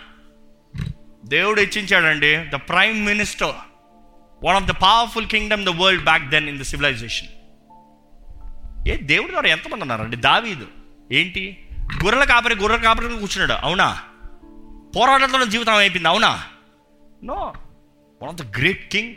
దేవుడు 1.26 1.62
హెచ్చించాడండి. 1.62 2.38
The 2.38 2.56
prime 2.56 3.06
minister 3.06 3.56
one 4.44 4.56
of 4.56 4.64
the 4.64 4.72
powerful 4.72 5.28
kingdom 5.28 5.66
the 5.66 5.70
world 5.70 6.04
back 6.04 6.30
then 6.30 6.50
in 6.50 6.60
the 6.60 6.62
civilization 6.62 7.28
ఏ 8.88 8.96
దేవుడి 8.96 9.32
ద్వారా 9.32 9.50
ఎంతమంది 9.50 9.82
ఉన్నారండి? 9.82 10.16
దావీదు. 10.16 10.68
ఏంటి? 11.12 11.70
గొర్రెల 12.04 12.24
కాపరి 12.24 12.56
గొర్రెల 12.56 12.82
కాపరి 12.82 13.08
కూర్చున్నాడు. 13.08 13.54
అవునా? 13.54 14.04
పోరాటంతో 14.96 15.46
జీవితం 15.46 15.74
అయిపోయింది. 15.74 16.08
అవునా? 16.08 16.44
No. 17.24 17.54
One 18.22 18.30
of 18.30 18.36
the 18.36 18.58
great 18.58 18.92
king 18.92 19.16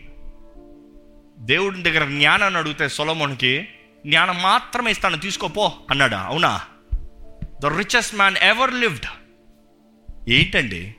దేవుడి 1.38 1.82
దగ్గర 1.82 2.04
జ్ఞానాన్ని 2.04 2.60
అడిగితే 2.60 2.88
సొలమోన్కి 2.88 3.68
జ్ఞానం 4.06 4.42
మాత్రమే 4.42 4.90
ఇస్తాను 4.90 5.16
తీసుకోపో 5.16 5.72
అన్నాడా? 5.90 6.20
అవునా? 6.20 6.60
The 7.60 7.66
richest 7.66 8.14
man 8.14 8.36
ever 8.36 8.74
lived 8.74 9.06
ఏంటండి? 10.28 10.94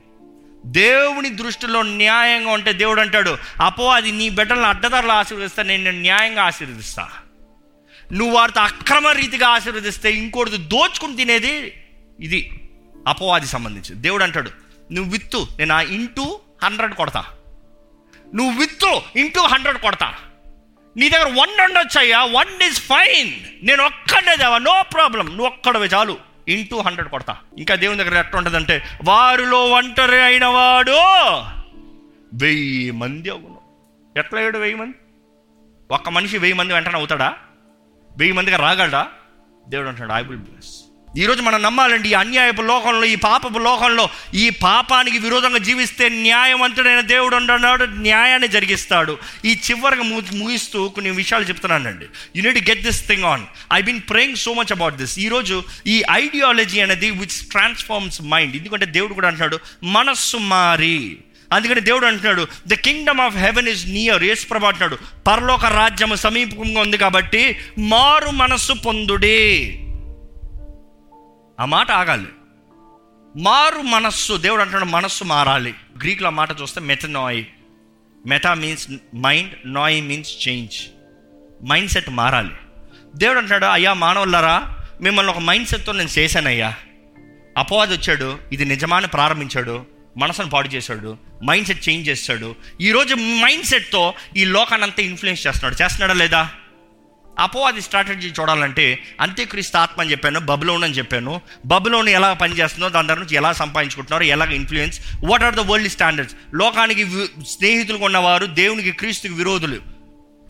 దేవుని 0.66 1.30
దృష్టిలో 1.30 1.82
న్యాయంగా 1.82 2.50
ఉంటే 2.50 2.72
దేవుడు 2.72 3.00
అంటాడు 3.00 3.38
అపో 3.64 3.88
అది 3.88 4.12
నీ 4.12 4.28
బిడ్డలను 4.28 4.62
అడ్డదారులు 4.62 5.12
ఆశీర్వదిస్తా 5.12 5.62
నేను 5.62 5.90
న్యాయంగా 5.90 6.42
ఆశీర్వదిస్తా. 6.42 7.08
నువ్వు 8.12 8.34
వారితో 8.36 8.60
అక్రమ 8.60 9.08
రీతిగా 9.08 9.48
ఆశీర్వదిస్తే 9.48 10.12
ఇంకోటి 10.12 10.56
దోచుకుని 10.56 11.16
తినేది 11.16 11.72
ఇది 12.20 12.60
అపవాది 13.08 13.46
సంబంధించి 13.46 13.94
దేవుడు 13.94 14.22
అంటాడు 14.22 14.50
నువ్వు 14.92 15.12
విత్తు 15.12 15.48
నేను 15.58 15.74
ఆ 15.74 15.80
ఇంటూ 15.80 16.40
హండ్రెడ్ 16.64 16.94
కొడతా. 16.94 17.24
నువ్వు 18.34 18.60
విత్తు 18.60 19.02
ఇంటూ 19.16 19.40
హండ్రెడ్ 19.40 19.78
కొడతా. 19.78 20.14
నీ 20.96 21.08
దగ్గర 21.08 21.26
వన్ 21.26 21.60
ఉండొచ్చయ్యా 21.60 22.24
వన్ 22.24 22.62
ఇస్ 22.62 22.80
ఫైన్ 22.80 23.32
నేను 23.66 23.84
ఒక్కడే 23.84 24.36
దేవా 24.36 24.58
నో 24.58 24.84
ప్రాబ్లం 24.94 25.26
నువ్వు 25.26 25.46
ఒక్కడవే 25.46 25.86
చాలు. 25.86 26.18
ఇంటూ 26.48 26.80
హండ్రెడ్ 26.80 27.08
కొడతా. 27.08 27.36
ఇంకా 27.58 27.74
దేవుని 27.74 28.04
దగ్గర 28.04 28.18
ఎట్లా 28.18 28.38
ఉంటుందంటే 28.38 28.98
వారిలో 29.04 29.66
ఒంటరి 29.66 30.20
అయిన 30.20 30.46
వాడు 30.46 30.96
వెయ్యి 32.34 32.90
మంది 32.90 33.30
అవును. 33.30 33.60
ఎట్లా 34.18 34.38
అయ్యాడు 34.38 34.58
వెయ్యి 34.58 34.76
మంది? 34.76 34.94
ఒక్క 35.90 36.08
మనిషి 36.08 36.38
వెయ్యి 36.38 36.56
మంది 36.56 36.72
వెంటనే 36.72 36.98
అవుతాడా? 36.98 37.36
వెయ్యి 38.18 38.32
మందిగా 38.32 38.56
రాగలడా? 38.56 39.08
దేవుడు 39.68 39.88
అంటున్నాడు 39.88 40.24
ఐ 40.24 40.26
విల్ 40.26 40.38
బ్లెస్ 40.38 40.68
ఈరోజు 41.18 41.42
మనం 41.42 41.62
నమ్మాలండి 41.62 42.08
ఈ 42.08 42.12
అన్యాయపు 42.12 42.62
లోకంలో 42.62 43.04
ఈ 43.04 43.14
పాపపు 43.14 43.58
లోకంలో 43.58 44.08
ఈ 44.34 44.50
పాపానికి 44.50 45.18
విరోధంగా 45.18 45.58
జీవిస్తే 45.58 46.08
న్యాయవంతుడైన 46.08 47.00
దేవుడు 47.00 47.36
అంటున్నాడు 47.36 47.84
న్యాయాన్ని 47.84 48.48
జరిగిస్తాడు. 48.48 49.18
ఈ 49.44 49.60
చివరికి 49.70 50.02
ము 50.02 50.22
ముగిస్తూ 50.32 50.88
కొన్ని 50.88 51.10
విషయాలు 51.10 51.44
చెప్తున్నానండి. 51.44 52.06
You 52.36 52.42
need 52.42 52.70
get 52.70 52.82
this 52.82 53.08
thing 53.08 53.24
on 53.24 53.42
I 53.72 53.82
been 53.82 54.00
praying 54.10 54.36
so 54.36 54.54
much 54.54 54.72
about 54.72 54.94
this 54.94 55.18
ఈరోజు 55.18 55.62
ఈ 55.86 56.02
ఐడియాలజీ 56.10 56.80
అనేది 56.80 57.10
విచ్ 57.10 57.50
ట్రాన్స్ఫార్మ్స్ 57.50 58.22
మైండ్ 58.22 58.56
ఎందుకంటే 58.56 58.86
దేవుడు 58.86 59.14
కూడా 59.14 59.28
అంటున్నాడు 59.28 59.58
మనస్సు 59.82 60.36
మారి. 60.36 61.18
అందుకని 61.52 61.80
దేవుడు 61.80 62.06
అంటున్నాడు 62.06 62.46
the 62.68 62.74
kingdom 62.74 63.20
of 63.20 63.36
heaven 63.36 63.68
is 63.68 63.86
near 63.86 64.24
యేసుప్రభు 64.24 64.66
అంటున్నాడు 64.66 64.98
పరలోక 65.26 65.66
రాజ్యము 65.66 66.14
సమీపంగా 66.14 66.80
ఉంది 66.80 66.96
కాబట్టి 66.96 67.56
మారు 67.78 68.30
మనస్సు 68.30 68.72
పొందుడే. 68.72 69.66
ఆ 71.60 71.64
మాట 71.64 71.90
ఆగాలి. 71.90 72.26
మారు 73.36 73.78
మనస్సు 73.78 74.36
దేవుడు 74.36 74.60
అంటున్నాడు 74.60 74.84
మనస్సు 74.84 75.24
మారాలి. 75.24 75.74
గ్రీక్లో 75.98 76.26
ఆ 76.26 76.30
మాట 76.30 76.60
చూస్తే 76.62 76.80
metanoia 76.80 77.44
meta 78.26 78.54
means 78.54 78.88
mind 79.16 79.52
noia 79.64 80.02
means 80.02 80.48
change 80.48 80.72
mind 81.64 81.90
set 81.90 82.10
మారాలి. 82.10 82.50
దేవుడు 83.16 83.38
అంటున్నాడు 83.38 83.64
అయ్యా 83.64 83.92
మానవులరా 83.92 84.76
మిమ్మల్ని 85.00 85.32
ఒక 85.32 85.38
మైండ్ 85.38 85.68
సెట్తో 85.68 85.92
నేను 85.92 86.08
చేశానయ్యా. 86.18 86.74
అపవాది 87.58 87.94
వచ్చాడు 87.94 88.38
ఇది 88.52 88.64
నిజమాని 88.64 89.06
ప్రారంభించాడు. 89.06 89.99
మనసును 90.16 90.50
పాడు 90.50 90.68
చేశాడు 90.68 91.16
మైండ్ 91.44 91.66
సెట్ 91.66 91.88
చేంజ్ 91.88 92.08
చేస్తాడు. 92.08 92.54
ఈరోజు 92.80 93.14
మైండ్ 93.14 93.64
సెట్తో 93.64 94.14
ఈ 94.36 94.44
లోకాన్ని 94.44 94.84
అంతా 94.84 95.02
ఇన్ఫ్లుయెన్స్ 95.02 95.46
చేస్తున్నాడు. 95.46 95.82
చేస్తున్నాడా 95.82 96.12
లేదా? 96.12 96.50
అపవాది 97.38 97.80
స్ట్రాటజీ 97.80 98.28
చూడాలంటే 98.40 99.02
అంత్యక్రీస్తు 99.20 99.76
ఆత్మ 99.76 100.00
అని 100.00 100.10
చెప్పాను 100.10 100.40
బబులోన్ 100.40 100.84
అని 100.84 100.94
చెప్పాను. 100.94 101.40
బబులోన్ 101.66 102.08
ఎలా 102.08 102.32
పనిచేస్తుందో 102.32 102.88
దాని 102.88 103.08
దగ్గర 103.08 103.18
నుంచి 103.18 103.36
ఎలా 103.36 103.52
సంపాదించుకుంటున్నారు 103.52 104.22
ఎలా 104.22 104.44
influence 104.44 105.00
what 105.24 105.42
are 105.42 105.54
the 105.54 105.60
world 105.60 105.88
standards 105.88 106.36
లోకానికి 106.54 107.04
స్నేహితులు 107.04 107.44
స్నేహితులుగా 107.44 108.04
ఉన్నవారు 108.04 108.46
దేవునికి 108.46 108.90
క్రీస్తుకి 108.92 109.34
విరోధులు. 109.34 109.80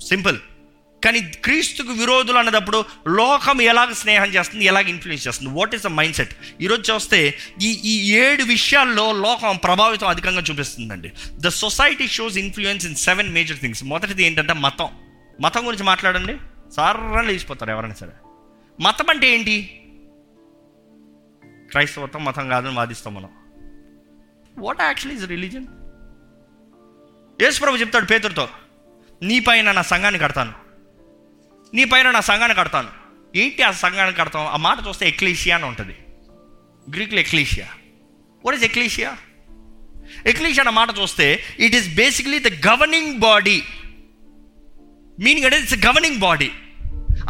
సింపుల్ 0.08 0.38
కానీ 1.04 1.20
క్రీస్తుకు 1.20 1.92
విరోధులు 1.92 2.38
అన్నదప్పుడు 2.38 2.84
లోకం 3.08 3.60
ఎలాగ 3.60 3.92
స్నేహం 3.92 4.28
చేస్తుంది 4.28 4.64
ఎలాగ 4.64 4.88
ఇన్ఫ్లుయెన్స్ 4.88 5.28
చేస్తుంది? 5.28 5.58
What 5.58 5.74
is 5.74 5.82
the 5.82 5.86
mind 5.86 6.16
set 6.16 6.34
ఈరోజు 6.60 6.92
చూస్తే 6.92 7.38
ఈ 7.62 7.80
ఈ 7.84 8.12
ఏడు 8.12 8.42
విషయాల్లో 8.42 9.12
లోకం 9.12 9.56
ప్రభావితం 9.56 10.06
అధికంగా 10.06 10.42
చూపిస్తుందండి. 10.50 11.12
The 11.32 11.48
society 11.48 12.08
shows 12.08 12.38
influence 12.38 12.86
in 12.86 12.94
seven 12.94 13.32
major 13.32 13.58
things 13.58 13.84
మొదటిది 13.84 14.24
ఏంటంటే 14.24 14.52
మతం. 14.52 14.88
మతం 15.40 15.66
గురించి 15.66 15.84
మాట్లాడండి. 15.84 16.36
సారా 16.76 17.20
లేచిపోతారు 17.20 17.70
ఎవరైనా 17.70 17.94
సరే. 17.94 18.10
మతం 18.80 19.10
అంటే 19.10 19.34
ఏంటి? 19.34 19.76
క్రైస్తవత్వం 21.70 22.24
మతం 22.24 22.48
కాదని 22.48 22.74
వాదిస్తాం 22.74 23.14
మనం. 23.14 23.28
వాట్ 24.58 24.80
యాక్చువల్లీ 24.80 25.22
ఇస్ 25.22 25.30
రిలీజన్ 25.30 25.66
యేసుప్రభు 27.42 27.76
చెప్తాడు 27.76 28.04
పేతుడితో 28.04 28.48
నీ 29.22 29.40
పైన 29.40 29.72
నా 29.72 29.82
సంఘాన్ని 29.82 30.20
కడతాను. 30.20 30.69
నీ 31.74 31.84
పైన 31.84 32.10
నా 32.10 32.20
సంఘాన్ని 32.20 32.56
కడతాను. 32.56 32.88
ఏంటి 33.36 33.62
ఆ 33.62 33.70
సంఘాన్ని 33.70 34.14
కడతాం 34.14 34.46
ఆ 34.46 34.56
మాట 34.56 34.78
చూస్తే 34.88 35.08
ఎక్లీషియా 35.08 35.56
అని 35.56 35.64
ఉంటుంది. 35.64 35.96
గ్రీక్లో 36.90 37.20
ఎక్లీషియా. 37.20 37.66
వాట్ 38.44 38.56
ఇస్ 38.56 38.64
ఎక్లీషియా? 38.64 39.16
ఎక్లీషియా 40.26 40.62
అన్న 40.62 40.70
మాట 40.70 40.88
చూస్తే 41.00 41.42
it 41.58 41.74
is 41.74 41.94
basically 41.94 42.38
the 42.38 42.66
governing 42.66 43.18
body 43.18 43.62
meaning 45.20 45.46
అంటే 45.46 45.58
ఇట్స్ 45.58 45.86
గవర్నింగ్ 45.86 46.16
బాడీ 46.16 46.50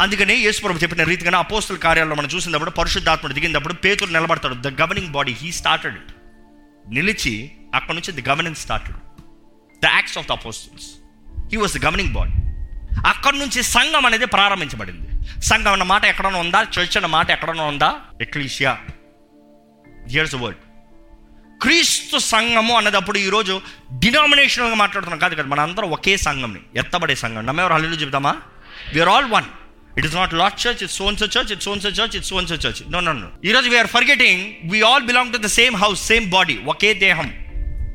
అందుకనే 0.01 0.35
యేసుప్రభు 0.35 0.79
చెప్పిన 0.79 1.03
రీతిగానే 1.03 1.37
అపోస్తుల 1.37 1.77
కార్యాల్లో 1.77 2.15
మనం 2.15 2.29
చూసినప్పుడు 2.35 2.71
పరిశుద్ధాత్మ 2.71 3.29
దిగినప్పుడు 3.29 3.75
పేతులు 3.75 4.13
నిలబడతాడు. 4.13 4.55
The 4.55 4.69
governing 4.69 5.09
body 5.09 5.33
he 5.33 5.53
started 5.53 5.97
it 5.97 6.15
నిలిచి 6.95 7.51
అక్కడ 7.75 7.95
నుంచి 7.95 8.13
the 8.13 8.29
governing 8.29 8.57
started 8.57 8.97
the 9.83 9.87
Acts 9.87 10.19
of 10.19 10.29
the 10.29 10.33
Apostles 10.33 10.87
he 11.51 11.57
was 11.57 11.79
the 11.79 11.85
governing 11.85 12.13
body 12.13 12.50
అక్కడ 13.07 13.35
నుంచి 13.35 13.63
సంఘం 13.63 14.07
అనేది 14.07 14.27
ప్రారంభించబడింది. 14.27 15.09
సంఘం 15.41 15.73
అన్న 15.73 15.83
మాట 15.83 16.05
ఎక్కడైనా 16.05 16.39
ఉందా? 16.39 16.63
చర్చ్ 16.63 16.97
అన్న 16.97 17.07
మాట 17.07 17.31
ఎక్కడైనా 17.31 17.65
ఉందా? 17.65 17.95
ఎక్లీషియా. 18.21 18.79
హియర్స్ 20.09 20.35
వర్డ్ 20.35 20.59
క్రీస్తు 21.63 22.19
సంఘము 22.19 22.77
అన్నదప్పుడు 22.77 23.19
ఈరోజు 23.19 23.61
డినామినేషనల్గా 23.99 24.75
మాట్లాడుతున్నాం. 24.75 25.19
కాదు 25.19 25.35
కదా 25.35 25.49
మన 25.49 25.61
అందరం 25.61 25.91
ఒకే 25.91 26.17
సంఘంని 26.17 26.61
ఎత్తబడే 26.77 27.15
సంఘం. 27.15 27.47
నమ్మేవారు 27.47 27.75
హల్లు 27.75 27.89
చెప్తామా 27.89 28.37
we are 28.95 29.09
all 29.09 29.25
one 29.25 29.45
it 29.99 30.07
is 30.07 30.15
not 30.15 30.35
lot 30.35 30.67
church 30.67 30.83
it's 30.83 30.97
sons 30.97 31.23
church 31.23 31.53
it 31.53 31.63
sons 31.63 31.87
church 31.87 32.17
it 32.17 32.25
sons 32.25 32.53
church 32.53 32.93
no 32.93 33.01
no 33.01 33.13
no 33.13 33.29
ఈరోజు 33.45 33.69
we are 33.69 33.87
forgetting 33.87 34.71
we 34.71 34.83
all 34.83 35.03
belong 35.03 35.33
to 35.33 35.39
the 35.39 35.47
same 35.47 35.77
house 35.77 36.07
same 36.07 36.31
body 36.31 36.59
ఒకే 36.67 36.95
దేహం. 36.95 37.33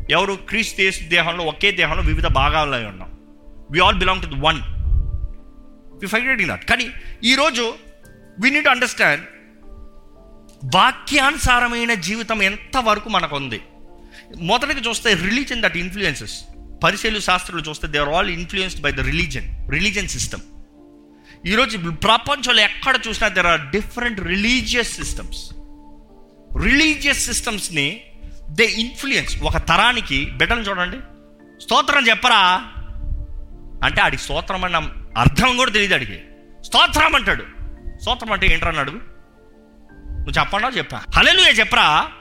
ఎవరు? 0.10 0.34
క్రీస్తు 0.34 0.78
దేశ 0.78 1.00
దేహంలో 1.02 1.44
ఒకే 1.44 1.72
దేహంలో 1.72 2.04
వివిధ 2.04 2.28
భాగాల్లో 2.28 2.78
ఉన్నాం. 2.78 3.10
We 3.72 3.80
all 3.80 3.96
belong 3.96 4.22
to 4.22 4.28
the 4.28 4.34
one 4.40 4.75
we 6.06 6.12
forgetting 6.16 6.52
that 6.54 6.66
కానీ 6.66 6.88
ఈరోజు 7.24 7.66
వీ 8.44 8.50
నీడ్ 8.50 8.68
అండర్స్టాండ్ 8.68 9.24
వాక్యానుసారమైన 10.76 11.94
జీవితం 12.08 12.42
ఎంతవరకు 12.42 13.10
మనకు 13.10 13.36
ఉంది 13.36 13.60
మొదటిగా 14.42 14.82
చూస్తే 14.90 15.10
రిలీజన్ 15.14 15.62
దట్ 15.62 15.78
ఇన్ఫ్లుయెన్సెస్ 15.78 16.36
పరిశీలు 16.84 17.20
శాస్త్రాలు 17.20 17.64
చూస్తే 17.70 17.88
they 17.88 17.98
are 17.98 18.10
all 18.10 18.30
influenced 18.30 18.82
by 18.82 18.92
the 18.92 19.04
religion 19.12 19.48
religion 19.72 20.08
system 20.08 20.44
ఈరోజు 21.48 21.78
ప్రపంచంలో 22.04 22.62
ఎక్కడ 22.62 23.00
చూసినా 23.08 23.28
there 23.28 23.46
are 23.46 23.64
different 23.72 24.20
religious 24.28 24.92
systems 24.96 25.42
religious 26.64 27.24
సిస్టమ్స్ని 27.26 27.88
they 28.50 28.66
influence 28.66 29.34
ఒక 29.44 29.58
తరానికి 29.58 30.18
బిడ్డలు 30.32 30.62
చూడండి. 30.62 31.00
స్తోత్రం 31.64 32.08
చెప్పరా? 32.08 32.42
అంటే 33.86 34.02
ఆడికి 34.02 34.24
స్తోత్రం 34.24 34.66
అన్న 34.66 34.92
అర్థం 35.18 35.58
కూడా 35.58 35.72
తెలియదు 35.72 35.94
ఆడికి. 35.94 36.22
స్తోత్రం 36.66 37.16
అంటాడు. 37.16 37.44
స్తోత్రం 38.02 38.32
అంటే 38.32 38.48
ఏంట్రా 38.48 38.80
అడుగు 38.80 39.00
నువ్వు 39.96 40.40
చెప్పండా 40.40 40.68
చెప్పా. 40.68 41.02
హలెలుయ 41.16 41.54
చెప్పరా? 41.54 42.12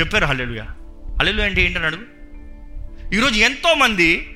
చెప్పారు 0.00 0.24
హలెలుయ 0.24 0.60
హలెలు 1.20 1.42
అంటే 1.42 1.62
ఏంటని 1.62 1.86
అడుగు 1.86 2.02
ఈరోజు 3.14 3.34
ఎంతోమంది 3.34 4.30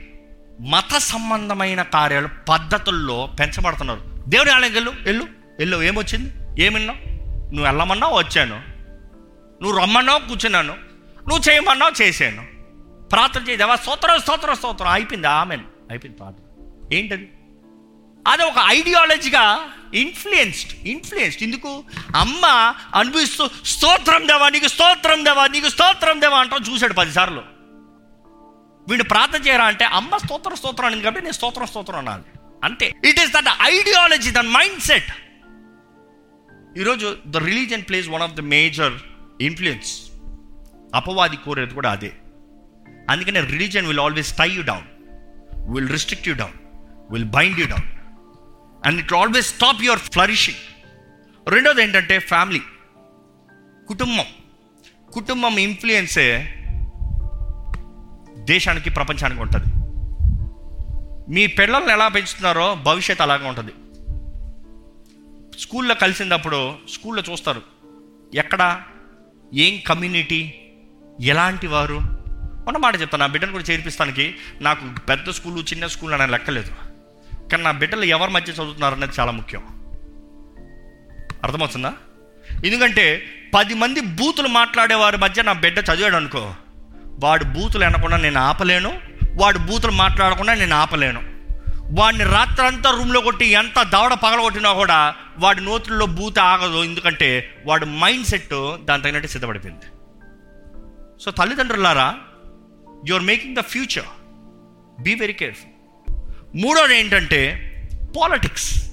మత 0.61 0.95
సంబంధమైన 0.99 1.83
కార్యాలు 1.83 2.29
పద్ధతుల్లో 2.49 3.37
పెంచబడుతున్నారు. 3.41 4.01
దేవుని 4.29 4.51
ఆలయం 4.51 4.73
వెళ్ళు 4.73 4.93
వెళ్ళు 5.03 5.25
వెళ్ళు. 5.59 5.83
ఏమొచ్చింది? 5.83 6.63
ఏమిన్నావు? 6.65 7.09
నువ్వు 7.39 7.65
వెళ్ళమన్నావు 7.65 8.19
వచ్చాను. 8.19 8.63
నువ్వు 9.63 9.81
రమ్మన్నావు 9.81 10.29
కూర్చున్నాను. 10.29 10.73
నువ్వు 11.29 11.51
చేయమన్నావు 11.51 12.03
చేశాను. 12.03 12.47
ప్రార్థన 13.09 13.49
చేయదేవా 13.49 13.77
స్తోత్రం 13.77 14.21
స్తోత్రం 14.21 14.55
స్తోత్రం. 14.55 14.89
అయిపోయింది 14.89 15.29
ఆమెను. 15.29 15.78
అయిపోయింది 15.91 16.19
పాట. 16.19 16.35
ఏంటది? 16.95 17.29
అది 18.29 18.43
ఒక 18.43 18.55
ఐడియాలజీగా 18.67 19.71
ఇన్ఫ్లుయెన్స్డ్ 19.95 20.89
ఇన్ఫ్లుయెన్స్డ్ 20.89 21.43
ఎందుకు? 21.43 21.85
అమ్మ 22.17 22.47
అనుభవిస్తూ 22.95 23.51
స్తోత్రం 23.67 24.29
దేవా 24.29 24.49
నీకు 24.49 24.69
స్తోత్రం 24.69 25.25
దేవా 25.25 25.47
నీకు 25.47 25.69
స్తోత్రం 25.69 26.21
దేవా 26.21 26.39
అంటాం 26.39 26.75
చూశాడు 26.75 26.93
పదిసార్లు. 26.93 27.43
వీడు 28.89 29.03
ప్రార్థన 29.03 29.43
చేయరా 29.47 29.65
అంటే 29.65 29.85
అమ్మ 29.85 30.17
స్తోత్ర 30.17 30.55
స్తోత్రం 30.55 30.87
అనింది 30.87 31.05
కాబట్టి 31.05 31.25
నేను 31.25 31.35
స్తోత్ర 31.35 31.65
స్తోత్రం 31.65 31.99
అనాలి 31.99 32.23
అంతే. 32.65 32.87
It 33.05 33.21
is 33.21 33.33
that 33.33 33.49
ideology 33.63 34.31
that 34.31 34.47
mind 34.47 34.81
set 34.81 35.11
ఈరోజు 36.79 37.17
the 37.27 37.37
religion 37.37 37.83
plays 37.83 38.09
one 38.09 38.23
of 38.23 38.33
the 38.33 38.41
major 38.41 38.93
influence 39.41 40.11
అపవాది 40.95 41.37
కోరేది 41.37 41.75
కూడా 41.75 41.91
అదే. 41.91 42.13
అందుకనే 43.11 43.41
religion 43.41 43.87
will 43.87 44.01
always 44.01 44.37
tie 44.37 44.51
you 44.51 44.63
down 44.63 44.87
will 45.69 45.89
restrict 45.89 46.29
you 46.29 46.35
down 46.35 46.53
will 47.11 47.25
bind 47.25 47.59
you 47.59 47.67
down 47.67 47.99
and 48.87 49.01
it 49.01 49.13
always 49.13 49.55
stop 49.55 49.83
your 49.83 49.99
flourishing 49.99 50.59
రెండోది 51.51 51.83
ఏంటంటే 51.83 52.19
family 52.19 52.61
కుటుంబం. 53.89 54.25
కుటుంబం 55.13 55.59
ఇన్ఫ్లుయెన్సే 55.59 56.55
దేశానికి 58.35 58.91
ప్రపంచానికి 58.91 59.41
ఉంటుంది. 59.41 59.65
మీ 61.35 61.47
పిల్లల్ని 61.47 61.93
ఎలా 61.93 62.09
పెంచుతున్నారో 62.09 62.75
భవిష్యత్ 62.75 63.21
అలాగే 63.21 63.49
ఉంటుంది. 63.49 63.73
స్కూల్లో 65.61 65.95
కలిసినప్పుడు 65.95 66.75
స్కూల్లో 66.89 67.23
చూస్తారు. 67.33 67.63
ఎక్కడ? 68.35 68.83
ఏం 69.55 69.81
కమ్యూనిటీ 69.87 70.55
ఎలాంటి 71.21 71.67
వారు? 71.67 72.18
ఉన్న 72.69 72.79
మాట 72.79 73.01
చెప్తాను. 73.01 73.21
నా 73.21 73.27
బిడ్డను 73.27 73.53
కూడా 73.53 73.65
చేర్పిస్తానికి 73.71 74.35
నాకు 74.61 75.01
పెద్ద 75.09 75.31
స్కూలు 75.31 75.61
చిన్న 75.61 75.87
స్కూల్ 75.87 76.13
అనే 76.15 76.27
లెక్కలేదు 76.27 76.73
కానీ 77.49 77.63
నా 77.63 77.71
బిడ్డలు 77.71 78.05
ఎవరి 78.05 78.31
మధ్య 78.31 78.53
చదువుతున్నారు 78.53 78.95
అనేది 78.95 79.13
చాలా 79.21 79.33
ముఖ్యం. 79.33 79.63
అర్థమవుతుందా? 81.45 81.93
ఎందుకంటే 82.65 83.23
పది 83.55 83.75
మంది 83.75 84.01
బూతులు 84.01 84.49
మాట్లాడే 84.49 84.95
వారి 84.95 85.17
మధ్య 85.17 85.43
నా 85.43 85.53
బిడ్డ 85.53 85.79
చదివాడు 85.79 86.17
అనుకో 86.17 86.55
వాడు 87.25 87.45
బూతులు 87.45 87.85
అనకుండా 87.85 88.17
నేను 88.17 88.41
ఆపలేను 88.41 89.01
వాడు 89.35 89.59
బూతులు 89.59 89.93
మాట్లాడకుండా 89.93 90.55
నేను 90.55 90.77
ఆపలేను. 90.77 91.23
వాడిని 92.01 92.25
రాత్రంతా 92.25 92.91
రూమ్లో 92.91 93.21
కొట్టి 93.21 93.47
ఎంత 93.47 93.83
దవడ 93.83 94.15
పగలగొట్టినా 94.15 94.73
కూడా 94.73 95.15
వాడి 95.39 95.65
నోతుల్లో 95.65 96.07
బూత 96.07 96.39
ఆగదు. 96.39 96.85
ఎందుకంటే 96.85 97.55
వాడు 97.67 97.87
మైండ్ 97.87 98.27
సెట్ 98.27 98.77
దాని 98.85 99.03
తగినట్టు 99.03 99.29
సిద్ధపడిపోయింది. 99.29 99.85
So 101.25 101.31
తల్లిదండ్రులారా 101.31 102.17
you 103.07 103.15
are 103.15 103.23
making 103.23 103.57
the 103.57 103.61
future 103.61 104.07
be 105.03 105.15
very 105.15 105.33
careful 105.33 105.73
మూడోది 106.63 106.99
ఏంటంటే 106.99 107.65
పాలిటిక్స్ 108.21 108.91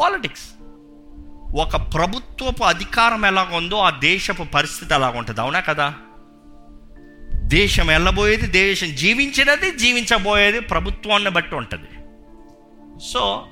పాలిటిక్స్ 0.00 0.50
ఒక 1.56 1.94
ప్రభుత్వపు 1.94 2.64
అధికారం 2.64 3.26
ఎలాగ 3.26 3.56
ఉందో 3.56 3.76
ఆ 3.76 3.90
దేశపు 3.90 4.42
పరిస్థితి 4.42 4.94
అలాగ 4.94 5.18
ఉంటుంది? 5.18 5.40
అవునా 5.40 5.60
కదా? 5.60 5.94
దేశం 7.34 7.86
వెళ్ళబోయేది 7.86 8.46
దేశం 8.46 8.94
జీవించినది 8.94 9.78
జీవించబోయేది 9.78 10.60
ప్రభుత్వాన్ని 10.60 11.30
బట్టి 11.30 11.54
ఉంటుంది. 11.54 11.88
So 13.04 13.46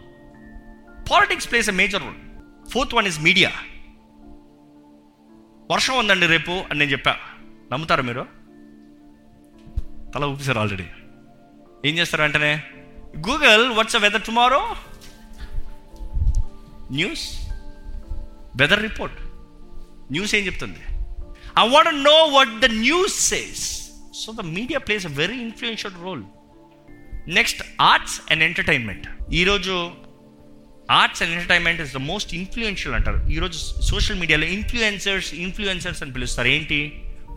politics 1.10 1.50
plays 1.50 1.68
a 1.68 1.72
major 1.72 2.02
role 2.02 2.14
fourth 2.70 2.94
one 2.94 3.06
is 3.06 3.20
media 3.20 3.52
వర్షం 5.70 5.98
ఉందండి 5.98 6.26
రేపు 6.26 6.50
అని 6.50 6.78
నేను 6.78 6.90
చెప్పా. 6.90 7.16
నమ్ముతారా 7.72 8.02
మీరు? 8.02 8.37
తల 10.14 10.24
ఊపిసారు 10.24 10.58
ఆల్రెడీ 10.58 10.86
ఏం 11.84 11.98
చేస్తారు 11.98 12.22
వెంటనే? 12.22 12.62
Google 13.28 13.68
what's 13.76 13.96
weather 13.96 14.22
tomorrow 14.22 14.76
news 16.92 17.24
weather 18.56 18.82
report 18.82 19.18
news 20.12 20.34
ఏం 20.34 20.46
చెప్తుంది? 20.46 20.80
I 21.58 21.68
want 21.68 21.94
know 21.94 22.16
what 22.24 22.60
the 22.60 22.64
news 22.64 23.14
says 23.14 23.90
so 24.14 24.32
the 24.32 24.40
media 24.40 24.78
plays 24.78 25.06
a 25.06 25.08
very 25.08 25.38
influential 25.40 25.94
role 26.02 26.22
next 27.28 27.62
arts 27.80 28.20
and 28.30 28.42
entertainment 28.42 29.08
ఈరోజు 29.32 29.90
arts 30.90 31.22
and 31.22 31.32
entertainment 31.32 31.80
is 31.80 31.92
the 31.94 31.96
most 31.96 32.34
influential 32.34 32.94
అంటారు. 32.94 33.28
ఈరోజు 33.30 33.58
social 33.80 34.18
మీడియాలో 34.20 34.46
influencers 34.46 35.34
influencers 35.34 36.02
అని 36.02 36.12
పిలుస్తారు. 36.12 36.48
ఏంటి? 36.48 36.78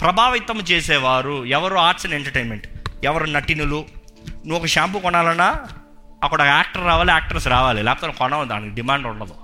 ప్రభావితం 0.02 0.60
చేసేవారు 0.60 1.46
ఎవరు 1.46 1.76
ఆర్ట్స్ 1.76 2.06
అండ్ 2.06 2.16
ఎంటర్టైన్మెంట్? 2.16 2.68
ఎవరు 3.04 3.24
నటినులు? 3.24 3.86
నువ్వు 4.30 4.56
ఒక 4.56 4.66
షాంపూ 4.66 5.00
కొనాలన్నా 5.00 5.56
అక్కడ 6.24 6.42
యాక్టర్ 6.42 6.86
రావాలి 6.86 7.12
యాక్టర్స్ 7.12 7.48
రావాలి. 7.48 7.84
లేకపోతే 7.84 8.14
కొనవు 8.14 8.46
దానికి 8.46 8.76
డిమాండ్ 8.76 9.08
ఉండదు. 9.08 9.36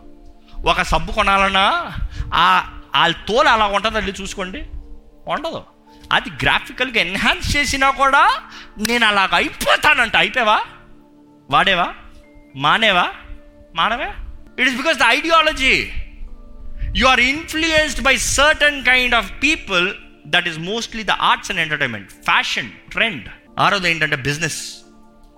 ఒక 0.65 0.81
సబ్బు 0.81 1.11
కొనాలన్నా 1.11 1.91
ఆ 2.33 2.73
వాళ్ళ 2.95 3.15
తోలు 3.27 3.47
అలా 3.47 3.65
ఉంటుంది 3.65 3.97
వెళ్ళి 3.97 4.13
చూసుకోండి. 4.21 4.65
ఉండదు. 5.27 5.63
అది 6.11 6.29
గ్రాఫికల్గా 6.29 7.01
ఎన్హాన్స్ 7.01 7.57
చేసినా 7.57 7.89
కూడా 7.89 8.41
నేను 8.77 9.05
అలాగ 9.05 9.29
అయిపోతానంట. 9.33 10.15
అయిపోయావా? 10.15 10.61
వాడేవా? 11.49 11.93
మానేవా? 12.55 13.09
మానవే? 13.75 14.13
It 14.59 14.69
is 14.69 14.77
because 14.77 14.97
the 14.97 15.03
ideology 15.07 15.91
you 16.95 17.07
are 17.07 17.19
influenced 17.19 18.01
by 18.01 18.17
certain 18.17 18.85
kind 18.85 19.15
of 19.15 19.31
people 19.43 19.93
that 20.27 20.47
is 20.47 20.59
mostly 20.59 21.03
the 21.03 21.11
arts 21.11 21.51
and 21.51 21.61
entertainment 21.61 22.11
fashion 22.11 22.71
trend 22.71 23.29
ఆరోది 23.59 23.91
ఏంటంటే 23.91 24.15
బిజినెస్ 24.15 24.73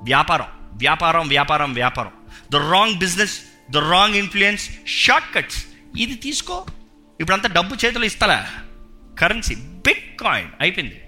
వ్యాపారం. 0.04 0.46
వ్యాపారం 0.74 1.28
వ్యాపారం 1.28 1.74
వ్యాపారం. 1.74 2.12
The 2.52 2.56
wrong 2.56 2.96
business 2.96 3.40
the 3.72 3.78
wrong 3.78 4.16
influence 4.16 4.70
shortcuts 5.36 5.66
ఇది 6.00 6.14
తీసుకో. 6.14 6.66
ఇప్పుడంతా 7.20 7.50
డబ్బు 7.50 7.76
చేతులు 7.86 8.06
ఇస్తలే. 8.06 8.44
కరెన్సీ 9.20 9.56
బిట్ 9.56 10.22
కాయిన్ 10.22 10.50
అయిపోయింది. 10.62 11.02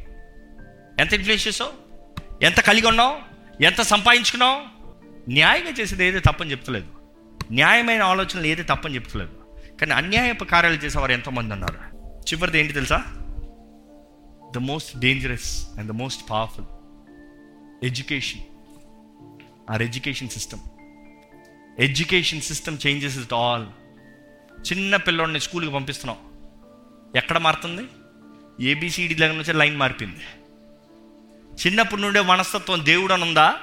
ఎంత 0.99 1.13
ఇన్ఫ్లుయెన్స్ 1.13 1.47
చేసావు? 1.47 1.71
ఎంత 2.43 2.59
కలిగి 2.59 2.87
ఉన్నావు? 2.87 3.19
ఎంత 3.63 3.81
సంపాదించుకున్నావు? 3.81 4.61
న్యాయంగా 5.29 5.69
చేసేది 5.69 6.05
ఏది 6.05 6.19
తప్పని 6.19 6.51
చెప్తలేదు. 6.51 6.87
న్యాయమైన 7.51 8.03
ఆలోచనలు 8.03 8.45
ఏది 8.45 8.63
తప్పని 8.63 8.95
చెప్తలేదు. 8.95 9.31
కానీ 9.81 9.93
అన్యాయపు 9.93 10.43
కార్యాలు 10.43 10.75
చేసేవారు 10.75 11.11
ఎంతోమంది 11.11 11.53
ఉన్నారు. 11.53 11.75
చివరిది 11.97 12.59
ఏంటి 12.59 12.73
తెలుసా? 12.73 13.05
The 14.55 14.57
most 14.57 14.99
dangerous 14.99 15.67
and 15.79 15.87
the 15.87 15.91
most 15.91 16.29
powerful 16.29 16.65
education 17.85 18.41
or 19.71 19.81
education 19.81 20.29
system 20.29 20.59
education 21.79 22.41
system 22.41 22.77
changes 22.87 23.17
it 23.17 23.33
all 23.33 23.65
చిన్న 24.71 24.95
పిల్లోడిని 24.95 25.39
స్కూల్కి 25.39 25.71
పంపిస్తున్నాం. 25.71 26.17
ఎక్కడ 27.15 27.37
మారుతుంది? 27.37 27.87
ఏబిసిడి 28.69 29.13
దగ్గర 29.13 29.33
నుంచి 29.33 29.53
లైన్ 29.53 29.77
మారిపోయింది. 29.77 30.19
చిన్నప్పటి 31.67 32.01
నుండే 32.01 32.21
మనస్తత్వం 32.21 32.85
దేవుడు 32.85 33.13
అని 33.13 33.23
ఉందా? 33.23 33.59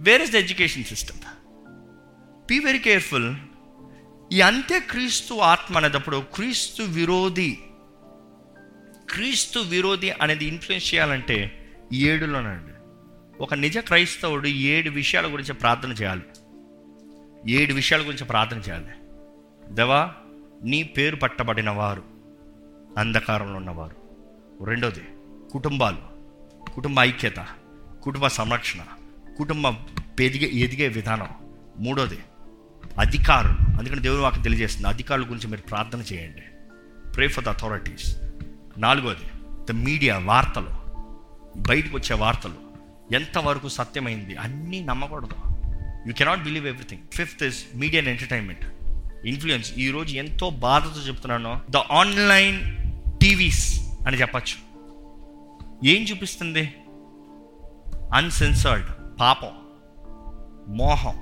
Where 0.00 0.22
is 0.22 0.32
the 0.32 0.34
education 0.34 0.84
system 0.84 1.18
be 2.48 2.58
very 2.58 2.78
careful 2.78 3.36
ఈ 4.32 4.40
అంత్యక్రీస్తు 4.40 5.34
ఆత్మ 5.34 5.76
అనేటప్పుడు 5.76 6.24
క్రీస్తు 6.34 6.82
విరోధి 6.82 7.58
క్రీస్తు 9.10 9.58
విరోధి 9.58 10.10
అనేది 10.10 10.44
ఇన్ఫ్లుయెన్స్ 10.44 10.94
చేయాలంటే 10.94 11.68
ఏడులోనండి. 11.92 12.72
ఒక 13.42 13.54
నిజ 13.54 13.78
క్రైస్తవుడు 13.78 14.46
ఏడు 14.46 14.90
విషయాల 14.90 15.32
గురించి 15.32 15.54
ప్రార్థన 15.54 15.92
చేయాలి. 15.92 16.22
ఏడు 17.48 17.74
విషయాల 17.74 18.00
గురించి 18.00 18.24
ప్రార్థన 18.24 18.56
చేయాలి. 18.56 18.86
దేవా 19.74 20.14
నీ 20.62 20.82
పేరు 20.82 21.16
పట్టబడిన 21.16 21.70
వారు 21.70 22.02
అంధకారంలో 22.98 23.56
ఉన్నవారు. 23.56 23.96
రెండోది 24.64 25.02
కుటుంబాలు 25.52 25.98
కుటుంబ 26.70 27.00
ఐక్యత 27.00 27.46
కుటుంబ 28.02 28.26
సంరక్షణ 28.26 28.80
కుటుంబ 29.38 29.74
ఎదిగే 30.20 30.46
ఎదిగే 30.46 30.88
విధానం. 30.88 31.28
మూడోది 31.78 32.18
అధికారులు. 32.98 33.78
అందుకని 33.78 34.00
దేవుడు 34.00 34.20
వాకి 34.20 34.42
తెలియజేస్తుంది 34.42 34.88
అధికారుల 34.88 35.24
గురించి 35.24 35.46
మీరు 35.46 35.62
ప్రార్థన 35.62 36.00
చేయండి. 36.00 36.42
ప్రే 37.10 37.28
ఫర్ 37.28 37.44
ద 37.44 37.48
అథారిటీస్ 37.48 38.16
నాలుగోది 38.78 39.54
ద 39.68 39.70
మీడియా 39.70 40.18
వార్తలు 40.18 40.68
బయటకు 41.56 41.96
వచ్చే 41.96 42.16
వార్తలు. 42.16 42.68
ఎంతవరకు 43.14 43.68
సత్యమైంది 43.68 44.36
అన్నీ 44.36 44.80
నమ్మకూడదు. 44.80 45.34
You 46.06 46.12
cannot 46.12 46.42
believe 46.42 46.66
everything 46.66 47.02
fifth 47.12 47.42
is 47.42 47.64
media 47.74 48.02
and 48.02 48.10
entertainment 48.10 48.64
influence 49.26 49.72
ఈరోజు 49.72 50.14
ఎంతో 50.14 50.50
బాధతో 50.50 51.00
చెప్తున్నాను. 51.00 51.60
ద 51.70 51.76
ఆన్లైన్ 51.76 52.76
టీవీస్ 53.18 53.80
అని 54.06 54.16
చెప్పచ్చు. 54.16 54.68
ఏం 55.84 56.02
చూపిస్తుంది? 56.02 56.74
అన్సెన్సర్డ్ 58.14 59.20
పాపం. 59.20 59.50
మోహం. 60.68 61.18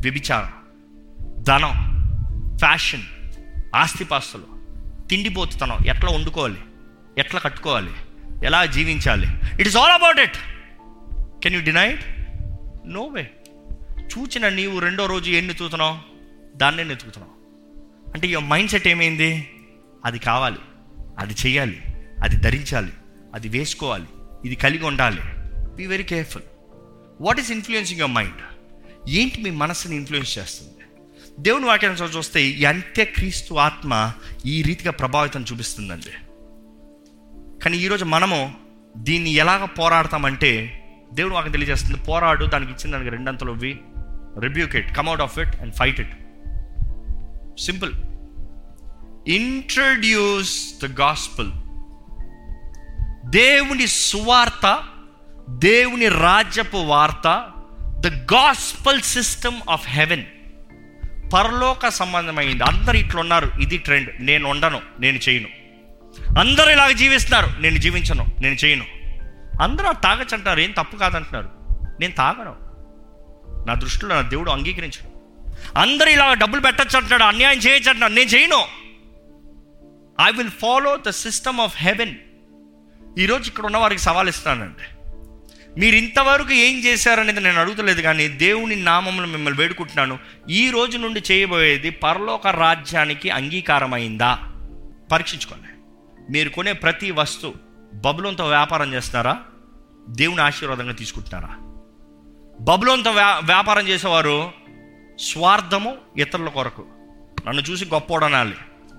వ్యభిచారం. 0.00 0.52
ధనం. 1.42 1.72
ఫ్యాషన్ 2.58 3.02
ఆస్తిపాస్తులు. 3.74 4.46
తిండిపోతుతనం. 5.08 5.78
ఎట్లా 5.86 6.10
వండుకోవాలి? 6.12 6.60
ఎట్లా 7.18 7.40
కట్టుకోవాలి? 7.40 7.90
ఎలా 8.46 8.66
జీవించాలి? 8.66 9.26
It 9.58 9.68
is 9.68 9.76
all 9.76 9.92
about 9.92 10.18
it 10.18 10.36
can 11.42 11.54
you 11.54 11.60
deny 11.60 11.92
it 11.92 12.04
no 12.86 13.06
way 13.06 13.30
చూచిన 14.00 14.48
నీవు 14.48 14.78
రెండో 14.78 15.06
రోజు 15.06 15.30
ఎన్ని 15.30 15.54
చూతున్నావు 15.62 15.98
దాన్నే 16.56 16.82
ఎత్తుకుతున్నావు 16.82 17.38
అంటే 18.14 18.28
ఈ 18.28 18.36
మైండ్ 18.36 18.70
సెట్ 18.70 18.88
ఏమైంది? 18.88 19.50
అది 20.04 20.18
కావాలి. 20.18 20.58
అది 21.18 21.34
చేయాలి 21.46 21.82
అది 22.22 22.36
ధరించాలి. 22.36 22.92
అది 23.34 23.48
వేసుకోవాలి. 23.48 24.04
ఇది 24.44 24.54
కలిగి 24.54 24.84
ఉండాలి. 24.84 25.20
Be 25.76 25.86
very 25.86 26.02
careful 26.02 26.42
what 27.20 27.40
is 27.40 27.50
influencing 27.50 28.00
your 28.00 28.12
mind 28.12 28.42
ఏంటి 29.08 29.42
మీ 29.42 29.50
మనసుని 29.50 29.96
ఇన్ఫ్లుయెన్స్ 29.96 30.38
చేస్తుంది? 30.38 30.74
దేవుని 31.40 31.64
వాక్యాన్ని 31.64 32.02
చూస్తే 32.02 32.44
ఈ 32.44 32.64
అంత్యక్రీస్తు 32.64 33.54
ఆత్మ 33.54 34.12
ఈ 34.46 34.62
రీతిగా 34.62 34.90
ప్రభావితం 34.90 35.44
చూపిస్తుందండి. 35.52 36.27
కానీ 37.68 37.78
ఈరోజు 37.78 38.04
మనము 38.04 38.54
దీన్ని 38.96 39.30
ఎలాగ 39.30 39.64
పోరాడతామంటే 39.64 40.82
దేవుడు 41.12 41.34
మాకు 41.34 41.48
తెలియజేస్తుంది 41.48 42.00
పోరాడు 42.00 42.44
దానికి 42.44 42.72
ఇచ్చిన 42.72 42.92
దానికి 42.92 43.10
రెండంతలు 43.10 43.52
we 43.52 43.80
rebuke 44.38 44.76
it 44.76 44.96
come out 44.96 45.20
of 45.20 45.38
it 45.38 45.56
and 45.56 45.74
fight 45.74 46.00
it 46.00 46.14
simple 47.60 47.92
introduce 49.30 50.74
the 50.84 51.00
gospel 51.00 51.52
దేవుని 53.30 53.86
సువార్త 53.86 54.84
దేవుని 55.50 56.08
రాజ్యపు 56.08 56.76
వార్త 56.76 57.50
the 58.00 58.06
gospel 58.06 59.02
system 59.02 59.60
of 59.70 59.88
heaven 59.88 60.24
పరలోక 61.34 61.88
సంబంధమైంది. 61.88 62.64
అందరు 62.64 62.96
ఇట్లా 62.96 63.20
ఉన్నారు 63.20 63.52
ఇది 63.60 63.78
ట్రెండ్ 63.78 64.10
నేను 64.20 64.50
ఉండను 64.50 64.82
నేను 65.00 65.18
చేయను. 65.28 65.57
అందరూ 66.38 66.70
ఇలాగ 66.70 66.90
జీవిస్తున్నారు. 66.90 67.60
నేను 67.60 67.78
జీవించను 67.78 68.26
నేను 68.40 68.54
చేయను. 68.54 68.84
అందరూ 69.62 69.92
తాగచ్చు 69.92 70.34
అంటారు 70.34 70.60
ఏం 70.60 70.70
తప్పు 70.70 70.96
కాదంటున్నారు. 70.96 71.48
నేను 72.00 72.12
తాగను. 72.12 72.68
నా 73.68 73.74
దృష్టిలో 73.74 74.14
నా 74.14 74.20
దేవుడు 74.20 74.50
అంగీకరించను 74.50 75.18
అందరూ 75.78 76.10
ఇలాగ 76.10 76.34
డబ్బులు 76.34 76.60
పెట్టచ్చు 76.60 76.96
అంటున్నాడు 76.96 77.22
అన్యాయం 77.22 77.58
చేయొచ్చు 77.58 77.88
అంటున్నాడు 77.88 78.12
నేను 78.12 78.28
చేయను. 78.28 78.64
I 80.28 80.30
will 80.36 80.50
follow 80.50 80.96
the 80.96 81.10
system 81.10 81.60
of 81.60 81.76
heaven 81.76 82.14
ఈరోజు 83.18 83.48
ఇక్కడ 83.48 83.64
ఉన్న 83.64 83.76
వారికి 83.76 84.02
సవాల్ 84.02 84.28
ఇస్తానండి 84.28 84.84
మీరు 85.80 85.96
ఇంతవరకు 85.96 86.52
ఏం 86.52 86.84
చేశారనేది 86.84 87.40
నేను 87.40 87.60
అడుగుతలేదు 87.60 88.02
కానీ 88.02 88.28
దేవుని 88.28 88.76
నామంలో 88.76 89.26
మిమ్మల్ని 89.26 89.60
వేడుకుంటున్నాను. 89.60 90.18
ఈ 90.50 90.70
రోజు 90.70 90.98
నుండి 90.98 91.22
చేయబోయేది 91.32 91.90
పరలోక 91.90 92.46
రాజ్యానికి 92.46 93.30
అంగీకారమైందా? 93.30 94.38
పరీక్షించుకోండి. 95.12 95.68
మీరు 96.30 96.48
కొనే 96.48 96.72
ప్రతి 96.72 97.10
వస్తువు 97.10 97.54
బబులంతో 97.94 98.48
వ్యాపారం 98.48 98.94
చేస్తున్నారా? 98.94 99.40
దేవుని 100.08 100.40
ఆశీర్వాదంగా 100.40 100.92
తీసుకుంటున్నారా? 100.92 101.56
బబులంతో 102.60 103.10
వ్యా 103.10 103.40
వ్యాపారం 103.44 103.88
చేసేవారు 103.88 104.52
స్వార్థము 105.20 105.96
ఇతరుల 106.18 106.48
కొరకు. 106.48 106.86
నన్ను 107.46 107.62
చూసి 107.62 107.84
గొప్పోడనాలి. 107.84 108.56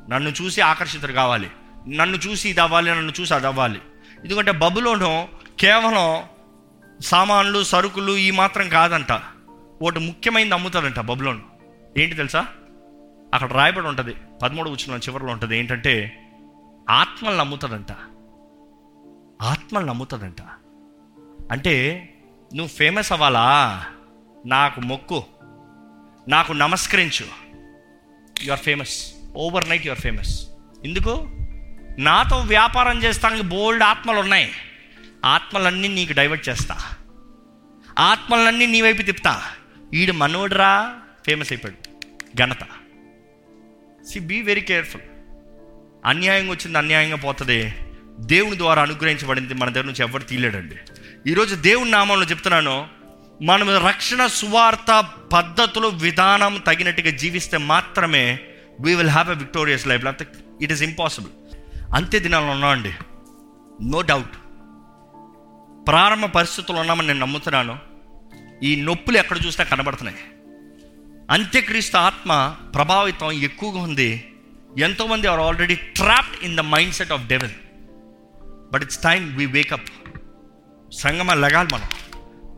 నన్ను 0.10 0.30
చూసి 0.30 0.62
ఆకర్షితులు 0.62 1.12
కావాలి. 1.12 1.50
నన్ను 1.88 2.18
చూసి 2.18 2.50
ఇది 2.50 2.62
అవ్వాలి 2.62 2.92
నన్ను 2.92 3.14
చూసి 3.22 3.34
అది 3.34 3.48
అవ్వాలి. 3.48 3.82
ఎందుకంటే 4.24 4.52
బబులోను 4.52 5.28
కేవలం 5.60 6.24
సామాన్లు 7.02 7.64
సరుకులు 7.64 8.18
ఈ 8.18 8.32
మాత్రం 8.32 8.70
కాదంట. 8.70 9.12
ఒకటి 9.82 10.00
ముఖ్యమైనది 10.00 10.54
అమ్ముతారంట 10.54 11.00
బబులోను. 11.00 11.42
ఏంటి 11.98 12.16
తెలుసా? 12.16 12.46
అక్కడ 13.34 13.54
రాయబడి 13.54 13.88
ఉంటుంది. 13.88 14.16
పదమూడు 14.44 14.70
వచ్చిన 14.70 14.96
చివరిలో 14.98 15.32
ఉంటుంది. 15.32 15.58
ఏంటంటే 15.58 16.26
ఆత్మలు 16.90 17.36
నమ్ముతాడంట. 17.36 17.92
ఆత్మలు 19.42 19.86
నమ్ముతాడంట. 19.86 20.42
అంటే 21.52 22.04
నువ్వు 22.56 22.76
ఫేమస్ 22.76 23.12
అవ్వాలా? 23.12 23.86
నాకు 24.46 24.82
మొక్కు. 24.82 25.24
నాకు 26.28 26.54
నమస్కరించు. 26.54 27.26
You 28.44 28.52
are 28.52 28.60
famous 28.60 29.14
overnight 29.70 29.86
you 29.86 29.92
are 29.92 30.00
famous 30.00 30.48
ఎందుకు? 30.86 31.28
నాతో 31.98 32.38
వ్యాపారం 32.38 33.04
చేస్తానికి 33.04 33.44
బోల్డ్ 33.44 33.84
ఆత్మలు 33.84 34.20
ఉన్నాయి. 34.20 34.52
ఆత్మలన్నీ 35.26 35.88
నీకు 35.88 36.14
డైవర్ట్ 36.14 36.50
చేస్తా. 36.50 36.78
ఆత్మలన్నీ 38.00 38.66
నీ 38.66 38.82
వైపు 38.82 39.02
తిప్పుతా. 39.02 39.42
ఈడు 39.94 40.12
మనోడ్రా 40.12 41.00
ఫేమస్ 41.26 41.54
అయిపోయాడు. 41.54 42.08
ఘనత. 42.38 42.64
సి 44.08 44.20
బీ 44.20 44.42
వెరీ 44.42 44.62
కేర్ఫుల్ 44.62 45.02
అన్యాయంగా 46.06 46.52
వచ్చింది 46.52 46.78
అన్యాయంగా 46.78 47.16
పోతుంది. 47.16 47.74
దేవుని 48.20 48.58
ద్వారా 48.58 48.82
అనుగ్రహించబడింది 48.82 49.54
మన 49.54 49.70
దగ్గర 49.70 49.86
నుంచి 49.86 50.04
ఎవరు 50.04 50.24
తీయలేడండి. 50.24 50.76
ఈరోజు 51.32 51.56
దేవుని 51.56 51.92
నామంలో 51.92 52.26
చెప్తున్నాను 52.26 52.88
మనం 53.42 53.88
రక్షణ 53.88 54.28
సువార్త 54.28 55.08
పద్ధతులు 55.34 55.88
విధానం 55.88 56.64
తగినట్టుగా 56.68 57.10
జీవిస్తే 57.10 57.58
మాత్రమే 57.58 58.40
we 58.82 58.96
will 58.96 59.10
have 59.10 59.32
a 59.32 59.34
victorious 59.34 59.88
life 59.88 60.04
లేకపోతే 60.04 60.32
ఇట్ 60.62 60.72
ఈస్ 60.72 60.84
ఇంపాసిబుల్ 60.84 61.32
అంతే 61.96 62.20
దినాల్లో 62.20 62.52
ఉన్నామండి. 62.52 62.94
నో 63.82 64.02
డౌట్ 64.02 64.38
ప్రారంభ 65.88 66.26
పరిస్థితులు 66.26 66.78
ఉన్నామని 66.78 67.08
నేను 67.08 67.20
నమ్ముతున్నాను. 67.20 67.78
ఈ 68.64 68.82
నొప్పులు 68.82 69.18
ఎక్కడ 69.18 69.38
చూసినా 69.46 69.66
కనబడుతున్నాయి. 69.66 70.18
అంత్యక్రీస్తు 71.32 71.98
ఆత్మ 71.98 72.56
ప్రభావితం 72.76 73.32
ఎక్కువగా 73.32 73.82
ఉంది. 73.82 74.29
ఎంతోమంది 74.78 75.28
are 75.28 75.40
already 75.40 75.76
trapped 75.76 76.44
in 76.44 76.58
the 76.58 76.60
mind 76.60 76.94
set 76.94 77.12
of 77.12 77.28
devil 77.28 77.52
but 78.74 78.84
it's 78.84 78.98
time 78.98 79.36
we 79.36 79.46
wake up 79.46 79.90
సంగమ 80.92 81.34
లగాలి 81.34 81.70
మనం. 81.74 81.90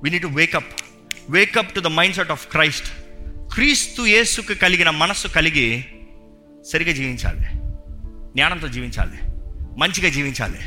We 0.03 0.09
need 0.09 0.23
to 0.23 0.27
wake up 0.27 0.81
wake up 1.29 1.75
to 1.75 1.79
the 1.79 1.87
mind 1.87 2.15
set 2.15 2.31
of 2.31 2.47
Christ 2.47 2.87
క్రీస్తు 3.53 4.01
యేసుకు 4.01 4.53
కలిగిన 4.53 4.89
మనస్సు 4.89 5.27
కలిగి 5.27 5.85
సరిగా 6.71 6.91
జీవించాలి. 6.91 7.45
జ్ఞానంతో 8.33 8.67
జీవించాలి. 8.67 9.17
మంచిగా 9.77 10.09
జీవించాలి. 10.09 10.57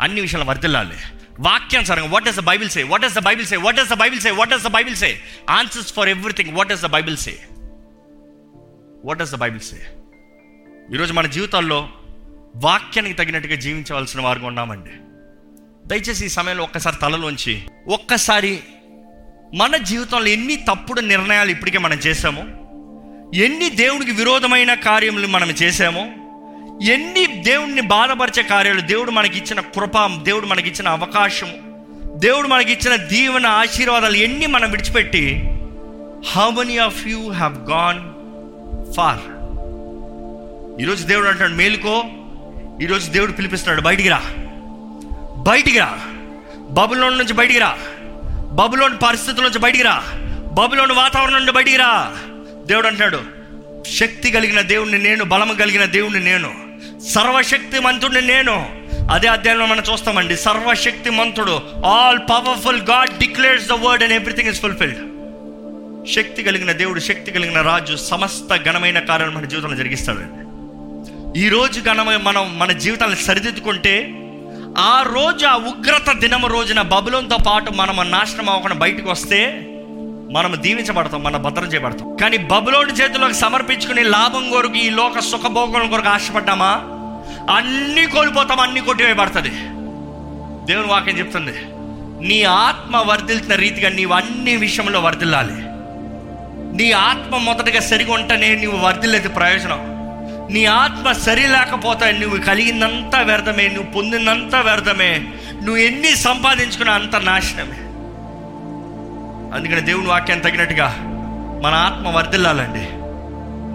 అన్ని 0.00 0.20
విషయాలు 0.20 0.44
వర్దిల్లాలి 0.44 0.96
వాక్యానుసారంగా 1.40 2.08
what 2.08 2.28
is 2.28 2.36
the 2.36 2.40
Bible 2.40 2.70
say 2.70 2.82
what 2.82 3.04
is 3.04 3.14
the 3.14 3.18
Bible 3.18 3.46
say 3.46 3.56
what 3.56 3.78
is 3.80 3.90
the 3.90 3.94
Bible 3.94 4.20
say 4.20 4.30
what 4.30 4.52
is 4.52 4.64
the 4.64 4.66
Bible 4.66 4.96
say 4.96 5.20
answers 5.50 5.92
for 5.92 6.08
everything 6.08 6.52
what 6.52 6.72
is 6.72 6.82
the 6.82 6.86
Bible 6.86 7.16
say 7.16 7.48
what 9.04 9.22
is 9.22 9.32
the 9.32 9.34
Bible 9.34 9.60
say 9.60 10.01
ఈరోజు 10.94 11.12
మన 11.12 11.26
జీవితాల్లో 11.26 11.88
వాక్యానికి 12.56 13.14
తగినట్టుగా 13.14 13.54
జీవించవలసిన 13.54 14.20
వారుగా 14.20 14.46
ఉన్నామండి. 14.46 14.90
దయచేసి 15.86 16.26
ఈ 16.26 16.28
సమయంలో 16.28 16.64
ఒక్కసారి 16.64 16.96
తలలోంచి 16.96 17.62
ఒక్కసారి 17.88 18.60
మన 19.54 19.76
జీవితంలో 19.76 20.26
ఎన్ని 20.26 20.56
తప్పుడు 20.56 21.00
నిర్ణయాలు 21.00 21.50
ఇప్పటికే 21.50 21.78
మనం 21.78 21.96
చేశామో 21.96 22.42
ఎన్ని 23.36 23.70
దేవుడికి 23.70 24.10
విరోధమైన 24.10 24.74
కార్యములు 24.74 25.26
మనం 25.26 25.48
చేశామో 25.50 26.04
ఎన్ని 26.84 27.26
దేవుడిని 27.42 27.80
బాధపరిచే 27.80 28.42
కార్యాలు 28.42 28.80
దేవుడు 28.80 29.10
మనకి 29.10 29.38
ఇచ్చిన 29.38 29.60
కృప 29.60 30.06
దేవుడు 30.22 30.46
మనకి 30.46 30.68
ఇచ్చిన 30.68 30.88
అవకాశము 30.88 31.56
దేవుడు 32.18 32.48
మనకి 32.48 32.72
ఇచ్చిన 32.72 32.96
దీవెన 32.96 33.46
ఆశీర్వాదాలు 33.46 34.16
ఎన్ని 34.16 34.46
మనం 34.46 34.70
విడిచిపెట్టి 34.70 35.48
how 36.32 36.50
many 36.50 36.78
of 36.78 37.06
you 37.06 37.30
have 37.30 37.70
gone 37.70 38.00
far 38.92 39.41
ఈరోజు 40.80 41.06
దేవుడు 41.06 41.28
అంటాడు 41.28 41.52
మేలుకో. 41.52 42.04
ఈరోజు 42.82 43.10
దేవుడు 43.10 43.32
పిలిపిస్తున్నాడు 43.32 43.80
బయటికి 43.80 44.08
రా. 44.08 44.22
బయటికి 45.36 45.78
రా. 45.78 45.98
బబులోన్ 46.70 47.18
నుంచి 47.18 47.32
బయటికి 47.32 47.58
రా. 47.58 47.78
బబులోని 48.52 48.96
పరిస్థితుల 48.96 49.44
నుంచి 49.44 49.58
బయటికి 49.58 49.84
రా. 49.84 50.02
బబులోని 50.52 50.92
వాతావరణం 50.92 51.36
నుండి 51.36 51.52
బయటికి 51.52 51.76
రా. 51.76 52.12
దేవుడు 52.66 52.86
అంటాడు 52.86 53.20
శక్తి 53.88 54.30
కలిగిన 54.30 54.60
దేవుణ్ణి 54.60 54.98
నేను 54.98 55.24
బలము 55.24 55.54
కలిగిన 55.54 55.84
దేవుణ్ణి 55.84 56.20
నేను 56.20 56.50
సర్వశక్తి 57.08 57.78
మంతుడిని 57.80 58.26
నేను. 58.26 58.82
అదే 59.12 59.28
అధ్యాయంలో 59.28 59.66
మనం 59.66 59.82
చూస్తామండి 59.92 60.36
సర్వశక్తి 60.36 61.10
మంతుడు 61.10 61.62
all 61.86 62.18
powerful 62.18 62.82
God 62.82 63.18
declares 63.18 63.68
the 63.68 63.72
word 63.72 64.02
and 64.02 64.14
everything 64.14 64.48
is 64.48 64.60
fulfilled 64.60 64.98
శక్తి 66.12 66.42
కలిగిన 66.42 66.72
దేవుడు 66.72 67.00
శక్తి 67.00 67.32
కలిగిన 67.32 67.60
రాజు 67.60 67.96
సమస్త 67.96 68.56
ఘనమైన 68.64 68.98
కార్యాలు 68.98 69.32
మన 69.32 69.44
జీవితంలో 69.44 69.76
జరిగిస్తాడండి. 69.76 70.51
ఈరోజు 71.36 71.80
రోజు 71.80 72.18
మనం 72.22 72.58
మన 72.58 72.72
జీవితాన్ని 72.72 73.16
సరిదిద్దుకుంటే 73.16 74.14
ఆ 74.78 75.04
రోజు 75.14 75.46
ఆ 75.46 75.54
ఉగ్రత 75.54 76.16
దినము 76.16 76.46
రోజున 76.46 76.82
బబులంతో 76.82 77.36
పాటు 77.46 77.70
మనం 77.70 78.10
నాశనం 78.10 78.48
అవ్వకుండా 78.48 78.76
బయటకు 78.76 79.10
వస్తే 79.10 79.66
మనం 80.32 80.56
దీవించబడతాం 80.60 81.22
మన 81.22 81.36
భద్రం 81.36 81.64
చేయబడతాం. 81.64 82.16
కానీ 82.16 82.36
బబులోని 82.36 82.92
చేతుల్లోకి 82.92 83.34
సమర్పించుకుని 83.34 84.02
లాభం 84.02 84.50
కొరకు 84.50 84.74
ఈ 84.74 84.90
లోక 84.90 85.18
సుఖభోగం 85.18 85.88
కొరకు 85.88 86.08
ఆశపడ్డామా? 86.08 86.70
అన్నీ 87.56 88.06
కోల్పోతాం 88.06 88.60
అన్నీ 88.60 88.80
కొట్టివేయబడుతుంది. 88.80 89.50
దేవుని 90.72 90.86
వాక్యం 90.86 91.18
చెప్తుంది 91.18 91.54
నీ 92.28 92.42
ఆత్మ 92.42 92.96
వర్ధిల్తున్న 92.96 93.54
రీతిగా 93.54 93.88
నీవు 93.88 94.12
అన్ని 94.12 94.56
విషయంలో 94.56 95.00
వర్ధిల్లాలి. 95.00 95.54
నీ 96.76 96.92
ఆత్మ 96.92 97.36
మొదటగా 97.36 97.80
సరిగా 97.80 98.14
ఉంటేనే 98.14 98.54
నీవు 98.54 98.76
వర్ధిల్లేదు 98.76 99.28
ప్రయోజనం. 99.28 100.01
నీ 100.50 100.64
ఆత్మ 100.64 101.12
సరి 101.12 101.48
లేకపోతే 101.48 102.12
నువ్వు 102.12 102.38
కలిగిందంతా 102.38 103.20
వ్యర్థమే 103.20 103.68
నువ్వు 103.68 103.92
పొందినంత 103.92 104.56
వ్యర్థమే. 104.56 105.32
నువ్వు 105.54 105.76
ఎన్ని 105.76 106.16
సంపాదించుకున్నా 106.16 106.94
అంత 106.94 107.16
నాశనమే. 107.16 107.78
అందుకని 109.56 109.80
దేవుని 109.80 110.06
వాక్యాన్ని 110.06 110.50
తగినట్టుగా 110.50 110.96
మన 111.64 111.74
ఆత్మ 111.74 112.08
వర్ధిల్లాలండి. 112.08 112.88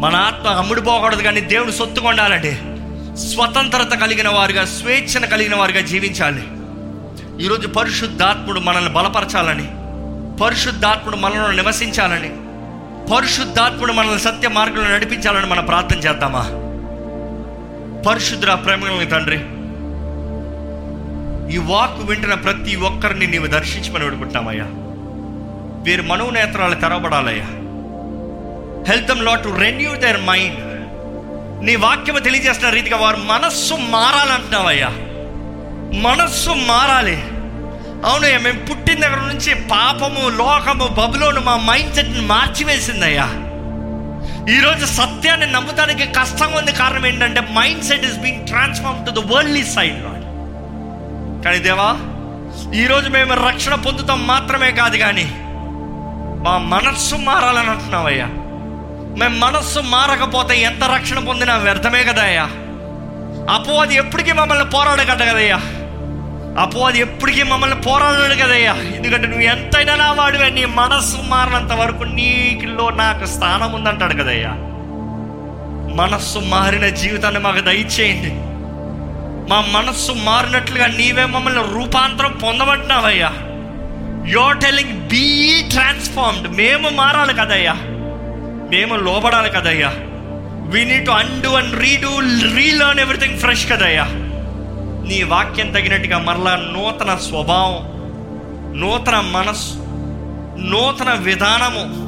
మన 0.02 0.16
ఆత్మ 0.16 0.48
అమ్ముడుపోకూడదు 0.48 1.22
కానీ 1.22 1.42
దేవుని 1.42 1.72
సొత్తుగా 1.72 2.10
ఉండాలండి. 2.10 2.52
స్వతంత్రత 3.18 3.94
కలిగిన 3.98 4.30
వారుగా 4.30 4.66
స్వేచ్ఛను 4.66 5.28
కలిగిన 5.28 5.56
వారుగా 5.56 5.82
జీవించాలి. 5.82 6.44
ఈరోజు 7.44 7.68
పరిశుద్ధాత్ముడు 7.68 8.60
మనల్ని 8.60 8.94
బలపరచాలని 8.94 9.68
పరిశుద్ధాత్ముడు 10.44 11.16
మనలో 11.16 11.52
నివసించాలని 11.52 12.32
పరిశుద్ధాత్ముడు 13.12 13.94
మనల్ని 13.94 14.20
సత్య 14.20 14.48
మార్గంలో 14.48 14.90
నడిపించాలని 14.90 15.46
మనం 15.46 15.66
ప్రార్థన 15.66 15.98
చేద్దామా? 15.98 16.44
పరిశుద్ధ 18.10 18.46
ప్రేమ 18.46 19.04
తండ్రి 19.04 19.38
ఈ 21.56 21.58
వాక్ 21.58 22.10
వింటున్న 22.10 22.34
ప్రతి 22.34 22.76
ఒక్కరిని 22.76 23.28
నీవు 23.28 23.48
దర్శించమని 23.48 24.04
వేడుకుంటామయ్యా 24.04 24.66
వీరి 25.84 26.02
మనోనేత్రాలు 26.02 26.76
తెరవబడాలయ్యా. 26.76 27.46
Help 28.88 29.08
them 29.08 29.26
lot 29.26 29.44
to 29.44 29.50
renew 29.50 29.96
their 29.96 30.22
mind 30.22 30.60
నీ 31.66 31.76
వాక్యము 31.76 32.20
తెలియజేస్తున్న 32.20 32.74
రీతిగా 32.74 32.98
వారు 32.98 33.18
మనస్సు 33.18 33.74
మారాలంటున్నావయ్యా. 33.74 34.90
మనస్సు 36.10 36.50
మారాలి. 36.50 37.24
అవునయ్యా 38.04 38.38
మేము 38.38 38.66
పుట్టిన 38.66 39.00
దగ్గర 39.00 39.20
నుంచి 39.20 39.54
పాపము 39.54 40.30
లోకము 40.30 40.88
బబులోను 40.88 41.42
మా 41.42 41.58
మైండ్ 41.58 41.96
సెట్ని 41.96 42.22
మార్చివేసిందయ్యా. 42.22 43.28
ఈరోజు 44.50 44.86
సత్యాన్ని 44.86 45.46
నమ్ముతానికి 45.46 46.06
కష్టంగా 46.06 46.58
ఉంది 46.58 46.72
కారణం 46.72 47.06
ఏంటంటే 47.06 47.42
mind 47.42 47.84
set 47.84 48.06
is 48.06 48.20
being 48.20 48.48
transform 48.48 49.06
to 49.06 49.12
the 49.12 49.34
worldly 49.34 49.64
side 49.64 50.04
Lord 50.04 50.24
కానీ 51.44 51.60
దేవా 51.60 51.96
ఈరోజు 52.74 53.10
మేము 53.10 53.34
రక్షణ 53.34 53.76
పొందుతాం 53.76 54.28
మాత్రమే 54.28 54.72
కాదు 54.72 54.98
కానీ 54.98 55.26
మా 56.44 56.58
మనస్సు 56.58 57.16
మారాలని 57.16 57.70
అంటున్నావయ్యా. 57.70 58.26
మేము 59.18 59.38
మనస్సు 59.38 59.80
మారకపోతే 59.80 60.62
ఎంత 60.62 60.84
రక్షణ 60.84 61.20
పొందినా 61.20 61.56
వ్యర్థమే 61.56 62.04
కదయ్యా. 62.04 62.48
అది 63.82 63.96
ఎప్పటికీ 63.96 64.32
మమ్మల్ని 64.32 64.66
పోరాడగట్ట 64.66 65.22
కదయ్యా. 65.24 65.58
అపో 66.58 66.80
అది 66.80 67.00
ఎప్పటికీ 67.00 67.44
మమ్మల్ని 67.44 67.82
పోరాడడు 67.82 68.44
కదయ్యా. 68.44 68.74
ఎందుకంటే 68.74 69.28
నువ్వు 69.28 69.42
ఎంతైనా 69.42 69.96
నా 69.96 70.12
వాడివే 70.12 70.50
నీ 70.50 70.66
మనస్సు 70.66 71.18
మారినంత 71.18 71.74
వరకు 71.74 72.04
నీకులో 72.04 72.90
నాకు 72.90 73.26
స్థానం 73.26 73.74
ఉందంటాడు 73.74 74.14
కదయ్యా. 74.14 74.50
మనస్సు 75.96 76.40
మారిన 76.40 76.90
జీవితాన్ని 76.90 77.42
మాకు 77.42 77.60
దయచేయండి. 77.60 78.30
మా 79.50 79.62
మనస్సు 79.62 80.12
మారినట్లుగా 80.12 80.88
నీవే 80.88 81.26
మమ్మల్ని 81.26 81.62
రూపాంతరం 81.62 82.32
పొందమంటున్నావయ్యా. 82.32 83.34
యోర్ 84.28 84.62
టెలింగ్ 84.62 84.98
బీ 84.98 85.64
ట్రాన్స్ఫార్మ్డ్ 85.72 86.58
మేము 86.58 86.90
మారాలి 86.90 87.34
కదయ్యా. 87.34 87.74
మేము 88.70 88.96
లోబడాలి 88.96 89.50
కదయ్యా. 89.50 89.94
We 90.70 90.86
need 90.86 91.06
to 91.06 91.12
undo 91.12 91.48
and 91.48 91.80
redo 91.82 92.20
relearn 92.56 93.00
everything 93.00 93.40
fresh 93.40 93.72
కదయ్యా. 93.72 94.08
నీ 95.08 95.24
వాక్యం 95.24 95.72
తగినట్టుగా 95.72 96.20
మరలా 96.20 96.56
నూతన 96.56 97.16
స్వభావం 97.16 97.98
నూతన 98.82 99.20
మనస్సు 99.20 99.74
నూతన 100.60 101.14
విధానము 101.14 102.08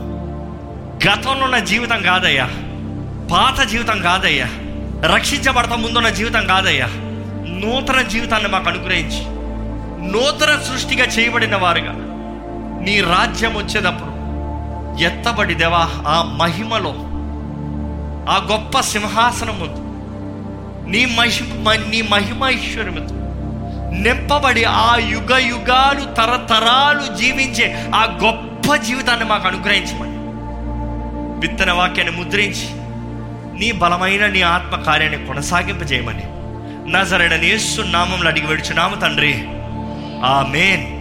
గతంలో 1.09 1.45
ఉన్న 1.45 1.59
జీవితం 1.59 2.01
కాదయ్యా. 2.01 2.45
పాత 3.31 3.67
జీవితం 3.67 4.01
కాదయ్యా. 4.01 4.45
రక్షించబడత 5.13 5.73
ముందున్న 5.73 6.09
జీవితం 6.09 6.47
కాదయ్యా. 6.47 6.85
నూతన 7.49 8.01
జీవితాన్ని 8.01 8.49
మాకు 8.49 8.69
అనుగ్రహించి 8.69 9.39
నూతన 10.11 10.59
సృష్టిగా 10.71 11.05
చేయబడిన 11.05 11.55
వారుగా 11.55 11.93
నీ 12.81 13.01
రాజ్యం 13.01 13.57
వచ్చేటప్పుడు 13.57 14.19
ఎత్తబడి 15.03 15.53
దేవా 15.53 15.89
ఆ 16.07 16.35
మహిమలో 16.39 16.93
ఆ 18.33 18.47
గొప్ప 18.51 18.79
సింహాసనము 18.79 19.88
నీ 20.89 21.05
మహిమ 21.05 21.73
నీ 21.73 22.01
మహిమైశ్వర్యముతో 22.01 23.15
నింపబడి 23.89 24.63
ఆ 24.63 24.95
యుగ 24.95 25.37
యుగాలు 25.37 26.13
తరతరాలు 26.13 27.15
జీవించే 27.15 27.91
ఆ 27.95 28.19
గొప్ప 28.23 28.75
జీవితాన్ని 28.75 29.25
మాకు 29.25 29.47
అనుగ్రహించమని. 29.47 30.19
విత్తన 31.39 31.71
వాక్యాన్ని 31.71 32.15
ముద్రించి 32.17 32.67
నీ 33.59 33.71
బలమైన 33.71 34.27
నీ 34.27 34.41
ఆత్మ 34.41 34.75
కార్యాన్ని 34.75 35.27
కొనసాగింపజేయమని 35.27 36.23
నజరైన 36.91 37.33
యేసు 37.33 37.81
నామంలో 37.81 38.29
అడిగి 38.29 38.47
వేడుచున్నాము 38.47 38.95
తండ్రి. 38.95 39.33
ఆమెన్. 40.25 40.95